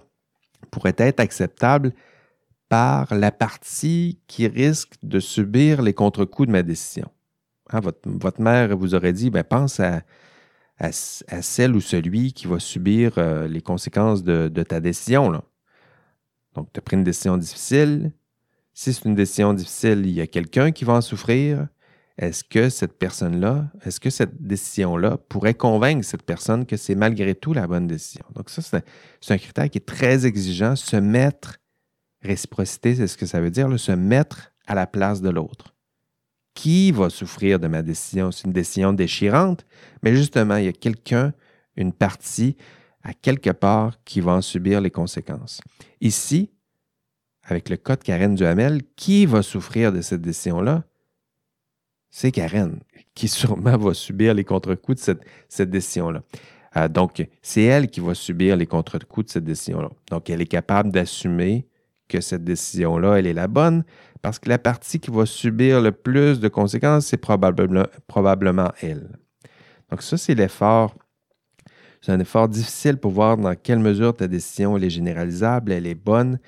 [0.70, 1.92] pourrait être acceptable
[2.70, 7.10] par la partie qui risque de subir les contre-coups de ma décision?
[7.68, 10.00] Hein, votre, mère vous aurait dit, ben, pense à,
[10.78, 15.42] à, celle ou celui qui va subir euh, les conséquences de, ta décision.
[16.54, 18.12] Donc, tu as pris une décision difficile.
[18.72, 21.68] Si c'est une décision difficile, il y a quelqu'un qui va en souffrir.
[22.18, 27.34] Est-ce que cette personne-là, est-ce que cette décision-là pourrait convaincre cette personne que c'est malgré
[27.34, 28.24] tout la bonne décision?
[28.34, 30.76] Donc, ça, c'est un, critère qui est très exigeant.
[30.76, 31.58] Se mettre,
[32.20, 35.74] réciprocité, c'est ce que ça veut dire, se mettre à la place de l'autre.
[36.54, 38.32] Qui va souffrir de ma décision?
[38.32, 39.64] C'est une décision déchirante,
[40.02, 41.32] mais justement, il y a quelqu'un,
[41.76, 42.56] une partie,
[43.02, 45.60] à quelque part, qui va en subir les conséquences.
[46.00, 46.50] Ici,
[47.42, 50.84] avec le cas de Karen Duhamel, qui va souffrir de cette décision-là?
[52.10, 52.80] c'est Karen
[53.14, 55.16] qui sûrement va subir les contre-coups de
[55.48, 56.22] cette, décision-là.
[56.76, 59.90] Euh, donc, c'est elle qui va subir les contre-coups de cette décision-là.
[60.10, 61.66] Donc, elle est capable d'assumer
[62.08, 63.84] que cette décision-là, elle est la bonne,
[64.22, 69.08] parce que la partie qui va subir le plus de conséquences, c'est probablement, probablement elle.
[69.90, 70.94] Donc, ça, c'est l'effort.
[72.00, 75.94] C'est un effort difficile pour voir dans quelle mesure ta décision est généralisable, elle est
[75.94, 76.38] bonne.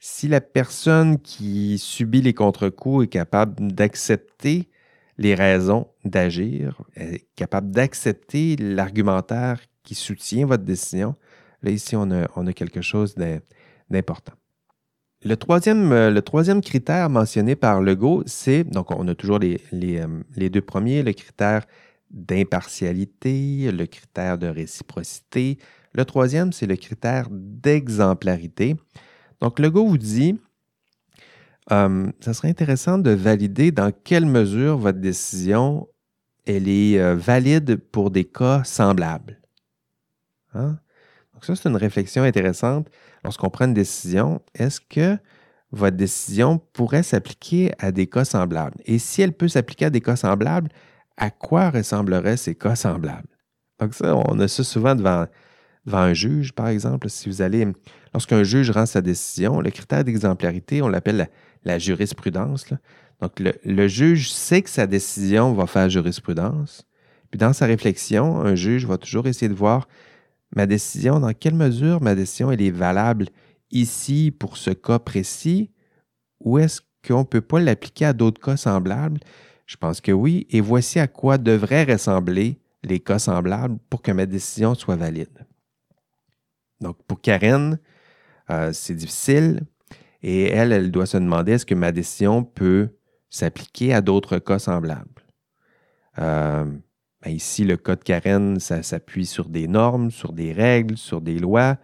[0.00, 4.68] Si la personne qui subit les contre-coups est capable d'accepter
[5.18, 11.14] les raisons d'agir, est capable d'accepter l'argumentaire qui soutient votre décision,
[11.62, 13.14] là, ici, on a, quelque chose
[13.90, 14.32] d'important.
[15.24, 19.60] Le troisième, euh, le troisième critère mentionné par Legault, c'est, donc on a toujours les,
[19.72, 21.64] euh, les deux premiers, le critère
[22.12, 25.58] d'impartialité, le critère de réciprocité.
[25.94, 28.76] Le troisième, c'est le critère d'exemplarité.
[29.40, 30.38] Donc, Legault vous dit,
[31.70, 35.88] euh, ça serait intéressant de valider dans quelle mesure votre décision
[36.46, 39.40] est euh, valide pour des cas semblables.
[40.54, 40.78] Hein?
[41.32, 42.88] Donc ça, c'est une réflexion intéressante.
[43.24, 45.18] Lorsqu'on prend une décision, est-ce que
[45.70, 48.76] votre décision pourrait s'appliquer à des cas semblables?
[48.84, 50.70] Et si elle peut s'appliquer à des cas semblables,
[51.22, 53.28] à quoi ressembleraient ces cas semblables?
[53.78, 55.26] Donc ça, on a ça souvent devant,
[55.86, 57.08] devant un juge, par exemple.
[57.08, 57.64] Si vous allez,
[58.12, 61.28] lorsqu'un juge rend sa décision, le critère d'exemplarité, on l'appelle
[61.64, 62.66] la jurisprudence.
[63.20, 66.84] Donc, le, juge sait que sa décision va faire jurisprudence.
[67.30, 69.86] Puis dans sa réflexion, un juge va toujours essayer de voir,
[70.56, 73.28] ma décision, dans quelle mesure ma décision elle est valable
[73.70, 75.70] ici pour ce cas précis?
[76.40, 79.20] Ou est-ce qu'on ne peut pas l'appliquer à d'autres cas semblables?
[79.72, 80.46] Je pense que oui.
[80.50, 85.46] Et voici à quoi devraient ressembler les cas semblables pour que ma décision soit valide.
[86.82, 87.78] Donc, pour Karen,
[88.50, 89.62] euh, c'est difficile
[90.22, 92.90] et elle, elle doit se demander est-ce que ma décision peut
[93.30, 95.08] s'appliquer à d'autres cas semblables.
[96.18, 96.66] Euh,
[97.22, 101.22] ben ici, le cas de Karen, ça s'appuie sur des normes, sur des règles, sur
[101.22, 101.78] des lois.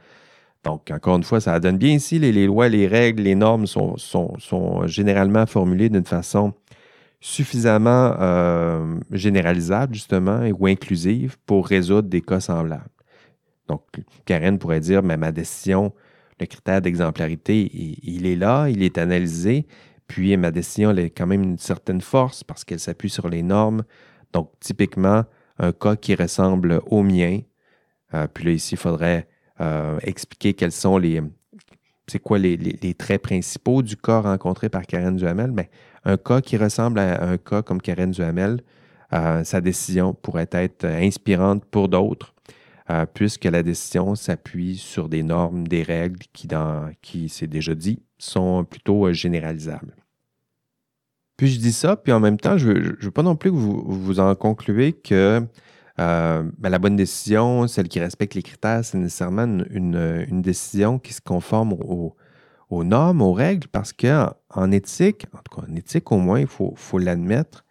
[0.62, 3.96] Donc, encore une fois, ça donne bien ici, les, lois, les règles, les normes sont,
[3.96, 6.52] sont, généralement formulées d'une façon
[7.20, 12.84] suffisamment euh, généralisable, justement, ou inclusive pour résoudre des cas semblables.
[13.66, 13.82] Donc,
[14.24, 15.92] Karen pourrait dire, mais ma décision,
[16.40, 17.70] le critère d'exemplarité,
[18.02, 19.66] il, est là, il est analysé,
[20.06, 23.42] puis ma décision, elle a quand même une certaine force parce qu'elle s'appuie sur les
[23.42, 23.82] normes.
[24.32, 25.24] Donc, typiquement,
[25.58, 27.40] un cas qui ressemble au mien.
[28.14, 29.28] Euh, puis là, ici, il faudrait
[29.60, 31.20] euh, expliquer quels sont les,
[32.06, 35.50] c'est quoi les, traits principaux du cas rencontré par Karen Duhamel.
[35.50, 35.66] Bien,
[36.04, 38.60] un cas qui ressemble à un cas comme Karen Duhamel,
[39.12, 42.34] euh, sa décision pourrait être inspirante pour d'autres.
[42.90, 47.74] Euh, puisque la décision s'appuie sur des normes, des règles qui, dans, qui c'est déjà
[47.74, 49.94] dit, sont plutôt euh, généralisables.
[51.36, 53.56] Puis je dis ça, puis en même temps, je ne veux, pas non plus que
[53.56, 55.46] vous, vous en concluez que
[55.98, 61.20] ben, la bonne décision, celle qui respecte les critères, c'est nécessairement une, décision qui se
[61.20, 61.74] conforme
[62.68, 66.40] aux, normes, aux règles, parce qu'en en éthique, en tout cas en éthique au moins,
[66.40, 67.64] il faut, l'admettre,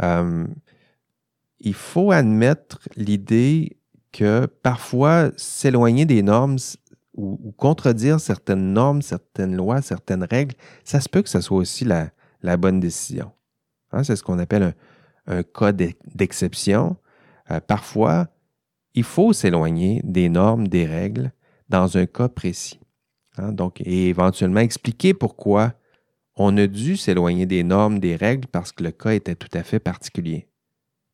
[0.00, 3.78] il faut admettre l'idée
[4.12, 6.56] que parfois s'éloigner des normes
[7.14, 11.84] ou, contredire certaines normes, certaines lois, certaines règles, ça se peut que ce soit aussi
[11.84, 13.32] la, bonne décision.
[13.92, 14.74] Hein, c'est ce qu'on appelle
[15.26, 16.96] un, cas d'exception.
[17.50, 18.28] Euh, parfois,
[18.94, 21.32] il faut s'éloigner des normes, des règles
[21.68, 22.80] dans un cas précis.
[23.38, 25.74] Hein, et éventuellement expliquer pourquoi
[26.36, 29.62] on a dû s'éloigner des normes, des règles parce que le cas était tout à
[29.62, 30.48] fait particulier.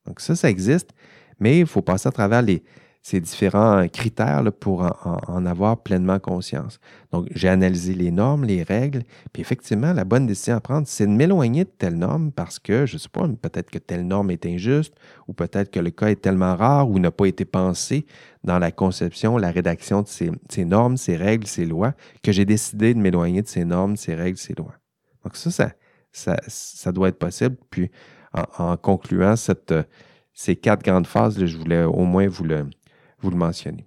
[0.07, 0.91] Donc ça, ça existe,
[1.39, 2.63] mais il faut passer à travers les,
[3.05, 6.81] ces différents critères pour en, avoir pleinement conscience.
[7.13, 11.07] Donc, j'ai analysé les normes, les règles, puis effectivement, la bonne décision à prendre, c'est
[11.07, 14.31] de m'éloigner de telle norme parce que, je ne sais pas, peut-être que telle norme
[14.31, 14.95] est injuste,
[15.29, 18.07] ou peut-être que le cas est tellement rare ou n'a pas été pensé
[18.43, 21.93] dans la conception, la rédaction de ces, normes, ces règles, ces lois,
[22.23, 24.77] que j'ai décidé de m'éloigner de ces normes, ces règles, ces lois.
[25.25, 25.51] Donc, ça,
[26.11, 27.57] ça, ça, doit être possible.
[27.69, 27.91] Puis,
[28.33, 29.75] en, concluant cette,
[30.33, 32.67] ces quatre grandes phases, je voulais au moins vous le,
[33.25, 33.85] vous le mentionnez.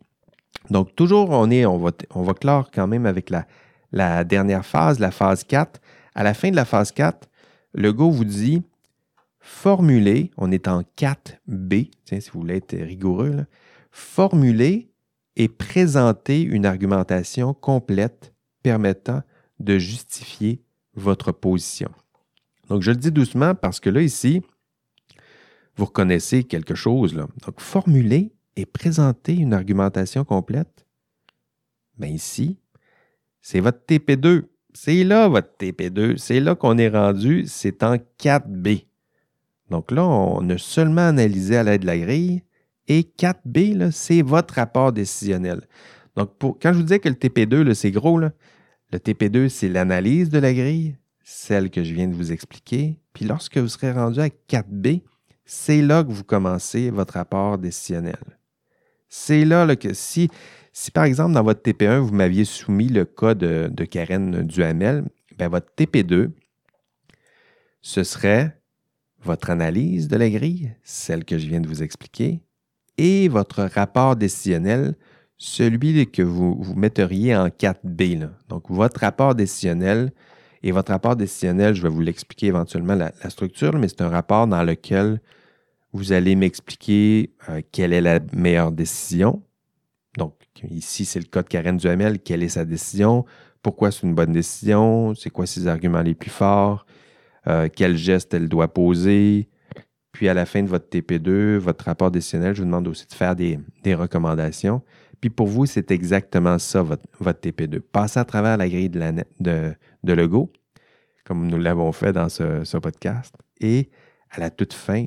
[0.69, 4.99] Donc, toujours, on, est, on, va, on va clore quand même avec la, dernière phase,
[4.99, 5.79] la phase 4.
[6.15, 7.29] À la fin de la phase 4,
[7.73, 8.63] le Go vous dit
[9.39, 13.45] formuler, on est en 4B, tiens, si vous voulez être rigoureux,
[13.91, 14.89] formuler
[15.35, 18.33] et présenter une argumentation complète
[18.63, 19.21] permettant
[19.59, 20.61] de justifier
[20.95, 21.91] votre position.
[22.69, 24.41] Donc, je le dis doucement parce que là, ici,
[25.77, 27.13] vous reconnaissez quelque chose.
[27.13, 27.27] Là.
[27.45, 30.85] Donc, formuler et présenter une argumentation complète?
[31.97, 32.59] Bien ici,
[33.41, 34.43] c'est votre TP2.
[34.73, 36.17] C'est là votre TP2.
[36.17, 37.45] C'est là qu'on est rendu.
[37.47, 38.85] C'est en 4B.
[39.69, 42.43] Donc là, on a seulement analysé à l'aide de la grille.
[42.87, 45.61] Et 4B, c'est votre rapport décisionnel.
[46.15, 48.31] Donc, quand je vous disais que le TP2, c'est gros, le
[48.93, 52.99] TP2, c'est l'analyse de la grille, celle que je viens de vous expliquer.
[53.13, 55.01] Puis lorsque vous serez rendu à 4B,
[55.45, 58.36] c'est là que vous commencez votre rapport décisionnel.
[59.09, 60.29] C'est là, que si,
[60.73, 65.05] si, par exemple, dans votre TP1, vous m'aviez soumis le cas de, Karen Duhamel,
[65.37, 66.31] bien, votre TP2,
[67.81, 68.59] ce serait
[69.23, 72.41] votre analyse de la grille, celle que je viens de vous expliquer,
[72.97, 74.95] et votre rapport décisionnel,
[75.37, 78.29] celui que vous, vous metteriez en 4B.
[78.49, 80.11] Donc, votre rapport décisionnel,
[80.63, 84.47] et votre rapport décisionnel, je vais vous l'expliquer éventuellement la structure, mais c'est un rapport
[84.47, 85.21] dans lequel
[85.93, 89.43] vous allez m'expliquer euh, quelle est la meilleure décision.
[90.17, 90.33] Donc,
[90.69, 92.19] ici, c'est le cas de Karen Duhamel.
[92.19, 93.25] Quelle est sa décision?
[93.61, 95.13] Pourquoi c'est une bonne décision?
[95.15, 96.85] C'est quoi ses arguments les plus forts?
[97.47, 99.49] Euh, quel geste elle doit poser?
[100.11, 103.13] Puis à la fin de votre TP2, votre rapport décisionnel, je vous demande aussi de
[103.13, 103.59] faire des,
[103.93, 104.81] recommandations.
[105.21, 107.03] Puis pour vous, c'est exactement ça, votre,
[107.39, 107.79] TP2.
[107.79, 109.73] Passez à travers la grille de, la, de,
[110.03, 110.51] de Lego,
[111.23, 113.35] comme nous l'avons fait dans ce, ce podcast.
[113.59, 113.89] Et
[114.31, 115.05] à la toute fin,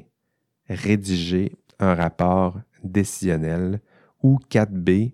[0.70, 3.80] rédiger un rapport décisionnel
[4.22, 5.12] ou 4B,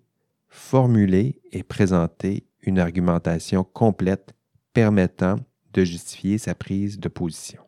[0.48, 4.34] formuler et présenter une argumentation complète
[4.72, 5.36] permettant
[5.72, 7.62] de justifier sa prise de position.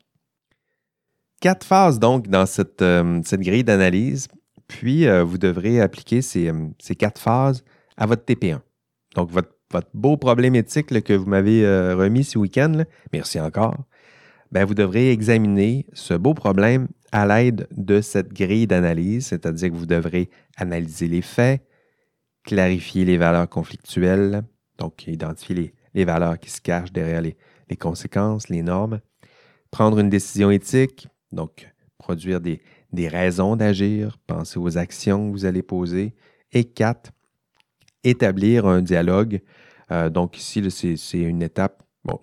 [1.41, 4.29] Quatre phases donc dans cette, euh, cette grille d'analyse.
[4.67, 7.65] Puis, vous devrez appliquer ces, ces, quatre phases
[7.97, 8.61] à votre TP1.
[9.15, 11.65] Donc, votre, votre beau problème éthique que vous m'avez
[11.95, 13.75] remis ce week-end, merci encore,
[14.51, 19.77] ben, vous devrez examiner ce beau problème à l'aide de cette grille d'analyse, c'est-à-dire que
[19.77, 21.63] vous devrez analyser les faits,
[22.45, 24.43] clarifier les valeurs conflictuelles,
[24.79, 27.37] donc identifier les, valeurs qui se cachent derrière les,
[27.77, 29.01] conséquences, les normes,
[29.71, 32.61] prendre une décision éthique, donc produire des,
[33.09, 36.15] raisons d'agir, penser aux actions que vous allez poser,
[36.53, 37.11] et quatre,
[38.05, 39.41] établir un dialogue.
[39.91, 42.19] Euh, donc ici, c'est une étape bon,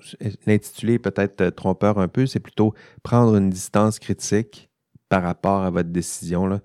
[0.46, 2.74] l'intitulé peut-être euh, trompeur un peu, c'est plutôt
[3.04, 4.70] prendre une distance critique
[5.10, 6.60] par rapport à votre décision.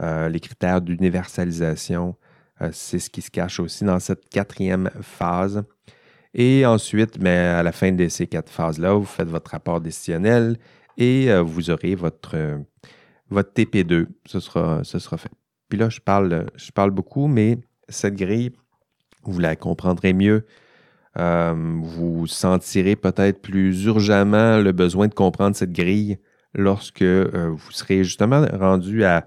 [0.00, 2.16] Euh, les critères d'universalisation,
[2.60, 5.64] euh, c'est ce qui se cache aussi dans cette quatrième phase.
[6.34, 9.80] Et ensuite, mais ben, à la fin de ces quatre phases-là, vous faites votre rapport
[9.80, 10.58] décisionnel
[10.98, 12.60] et vous aurez votre,
[13.30, 14.06] votre TP2.
[14.26, 15.30] Ce sera, sera fait.
[15.70, 17.58] Puis là, je parle, je parle beaucoup, mais
[17.88, 18.52] cette grille,
[19.22, 20.44] vous la comprendrez mieux
[21.18, 26.18] euh, vous sentirez peut-être plus urgemment le besoin de comprendre cette grille
[26.54, 29.26] lorsque euh, vous serez justement rendu à,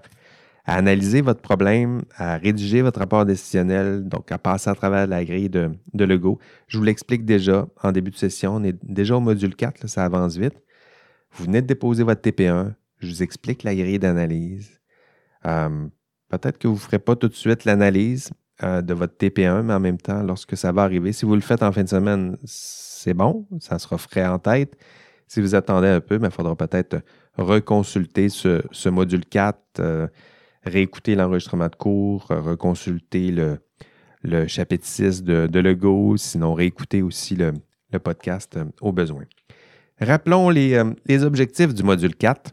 [0.66, 5.48] analyser votre problème, à rédiger votre rapport décisionnel, donc à passer à travers la grille
[5.48, 6.38] de, Lego.
[6.68, 8.56] Je vous l'explique déjà en début de session.
[8.56, 10.54] On est déjà au module 4, ça avance vite.
[11.32, 12.74] Vous venez de déposer votre TP1.
[12.98, 14.80] Je vous explique la grille d'analyse.
[15.46, 15.86] Euh,
[16.28, 18.30] peut-être que vous ne ferez pas tout de suite l'analyse,
[18.62, 21.40] euh, de votre TP1, mais en même temps, lorsque ça va arriver, si vous le
[21.40, 24.76] faites en fin de semaine, c'est bon, ça sera frais en tête.
[25.26, 26.98] Si vous attendez un peu, il ben, faudra peut-être
[27.38, 30.08] reconsulter ce, module 4, euh,
[30.62, 33.30] réécouter l'enregistrement de cours, reconsulter
[34.22, 37.52] le, chapitre 6 de, de Lego, sinon réécouter aussi le,
[37.98, 39.24] podcast euh, au besoin.
[40.00, 42.52] Rappelons les objectifs du module 4,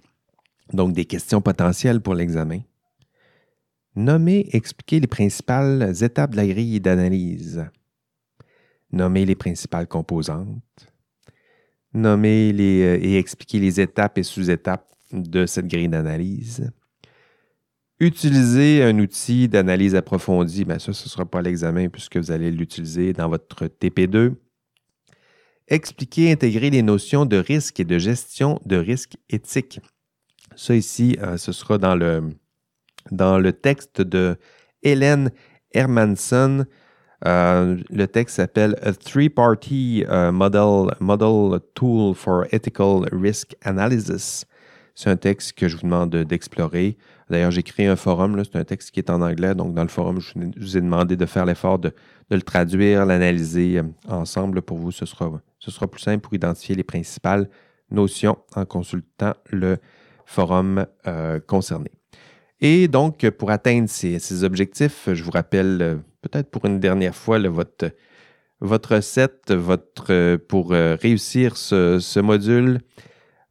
[0.73, 2.59] donc des questions potentielles pour l'examen.
[3.97, 7.65] Nommer, expliquer les principales étapes de la grille d'analyse.
[8.91, 10.61] Nommer les principales composantes.
[11.95, 16.69] Nommer les, euh, et expliquer les étapes et sous-étapes de cette grille d'analyse.
[17.99, 22.51] Utiliser un outil d'analyse approfondie, bien ça, ce ne sera pas l'examen puisque vous allez
[22.51, 24.35] l'utiliser dans votre TP2.
[25.69, 29.79] Expliquer, intégrer les notions de risque et de gestion de risque éthique.
[30.55, 32.35] Ça ici, euh, ce sera dans le,
[33.11, 34.37] dans le texte de
[34.83, 35.31] Hélène
[35.73, 36.65] Hermanson.
[37.25, 44.45] Euh, le texte s'appelle A Three-Party uh, model, model Tool for Ethical Risk Analysis.
[44.93, 46.97] C'est un texte que je vous demande d'explorer.
[47.29, 49.89] D'ailleurs, j'ai créé un forum, c'est un texte qui est en anglais, donc dans le
[49.89, 51.93] forum, je vous ai demandé de faire l'effort de,
[52.29, 54.61] le traduire, l'analyser euh, ensemble.
[54.61, 57.49] Pour vous, ce sera, ce sera plus simple pour identifier les principales
[57.91, 59.77] notions en consultant le
[60.25, 61.96] forum euh, concerné.
[62.59, 67.39] Et donc, pour atteindre ces, objectifs, je vous rappelle euh, peut-être pour une dernière fois
[67.39, 67.91] votre,
[68.61, 72.79] recette votre, pour euh, réussir ce, module,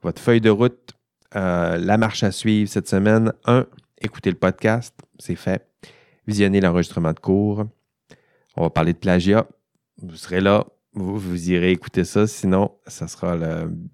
[0.02, 0.94] votre feuille de route,
[1.36, 3.32] euh, la marche à suivre cette semaine.
[3.44, 3.66] Un,
[4.00, 5.68] écoutez le podcast, c'est fait.
[6.26, 7.64] Visionnez l'enregistrement de cours.
[8.57, 9.46] On va parler de plagiat.
[10.02, 12.26] Vous serez là, vous, vous irez écouter ça.
[12.26, 13.36] Sinon, ça sera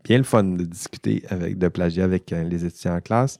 [0.04, 3.38] bien le fun de discuter de plagiat avec les étudiants en classe.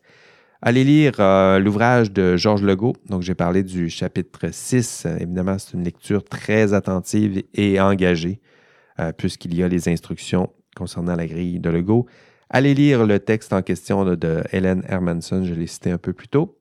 [0.65, 2.95] Allez lire euh, l'ouvrage de Georges Legault.
[3.09, 5.07] Donc, j'ai parlé du chapitre 6.
[5.19, 8.41] Évidemment, c'est une lecture très attentive et engagée,
[9.01, 12.07] euh, puisqu'il y a les instructions concernant la grille de Legault.
[12.49, 16.29] Allez lire le texte en question de, Hélène Hermanson, je l'ai cité un peu plus
[16.29, 16.57] tôt.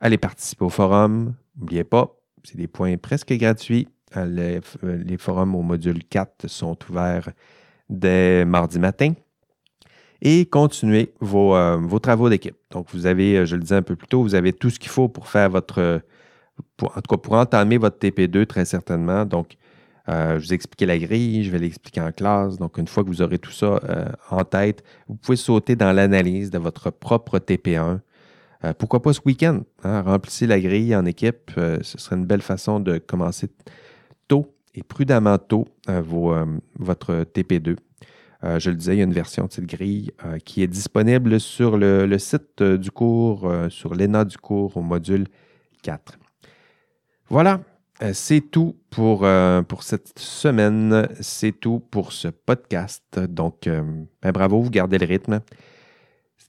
[0.00, 1.36] Allez participer au forum.
[1.56, 3.86] N'oubliez pas, c'est des points presque gratuits.
[4.16, 4.60] Euh, les,
[5.04, 7.30] les forums au module 4 sont ouverts
[7.88, 9.12] dès mardi matin
[10.26, 12.56] et continuez euh, vos, travaux d'équipe.
[12.72, 14.80] Donc, vous avez, euh, je le disais un peu plus tôt, vous avez tout ce
[14.80, 16.02] qu'il faut pour faire votre,
[16.82, 19.24] en tout cas pour entamer votre TP2 très certainement.
[19.24, 19.56] Donc,
[20.08, 22.56] euh, je vous ai expliqué la grille, je vais l'expliquer en classe.
[22.56, 23.80] Donc, une fois que vous aurez tout ça
[24.30, 28.00] en tête, vous pouvez sauter dans l'analyse de votre propre TP1.
[28.78, 29.60] pourquoi pas ce week-end?
[29.84, 30.02] Hein?
[30.02, 31.52] Remplissez la grille en équipe.
[31.54, 33.48] ce serait une belle façon de commencer
[34.26, 37.76] tôt et prudemment tôt votre TP2.
[38.44, 40.66] Euh, je le disais, il y a une version de cette grille euh, qui est
[40.66, 45.26] disponible sur le, site euh, du cours, sur l'ENA du cours au module
[45.82, 46.18] 4.
[47.28, 47.60] Voilà,
[48.12, 49.26] c'est tout pour,
[49.80, 51.08] cette semaine.
[51.20, 53.18] C'est tout pour ce podcast.
[53.18, 55.40] Donc, ben, bravo, vous gardez le rythme.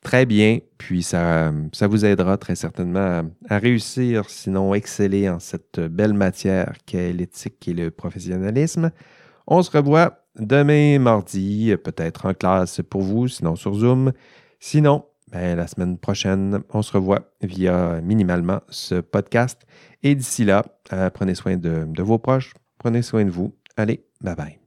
[0.03, 6.13] Très bien, puis ça, vous aidera très certainement à réussir, sinon exceller en cette belle
[6.13, 8.91] matière qu'est l'éthique et le professionnalisme.
[9.47, 14.11] On se revoit demain mardi, peut-être en classe pour vous, sinon sur Zoom.
[14.59, 19.65] Sinon, ben, la semaine prochaine, on se revoit via minimalement ce podcast.
[20.03, 20.63] Et d'ici là,
[21.13, 23.53] prenez soin de vos proches, prenez soin de vous.
[23.75, 24.66] Allez, bye bye.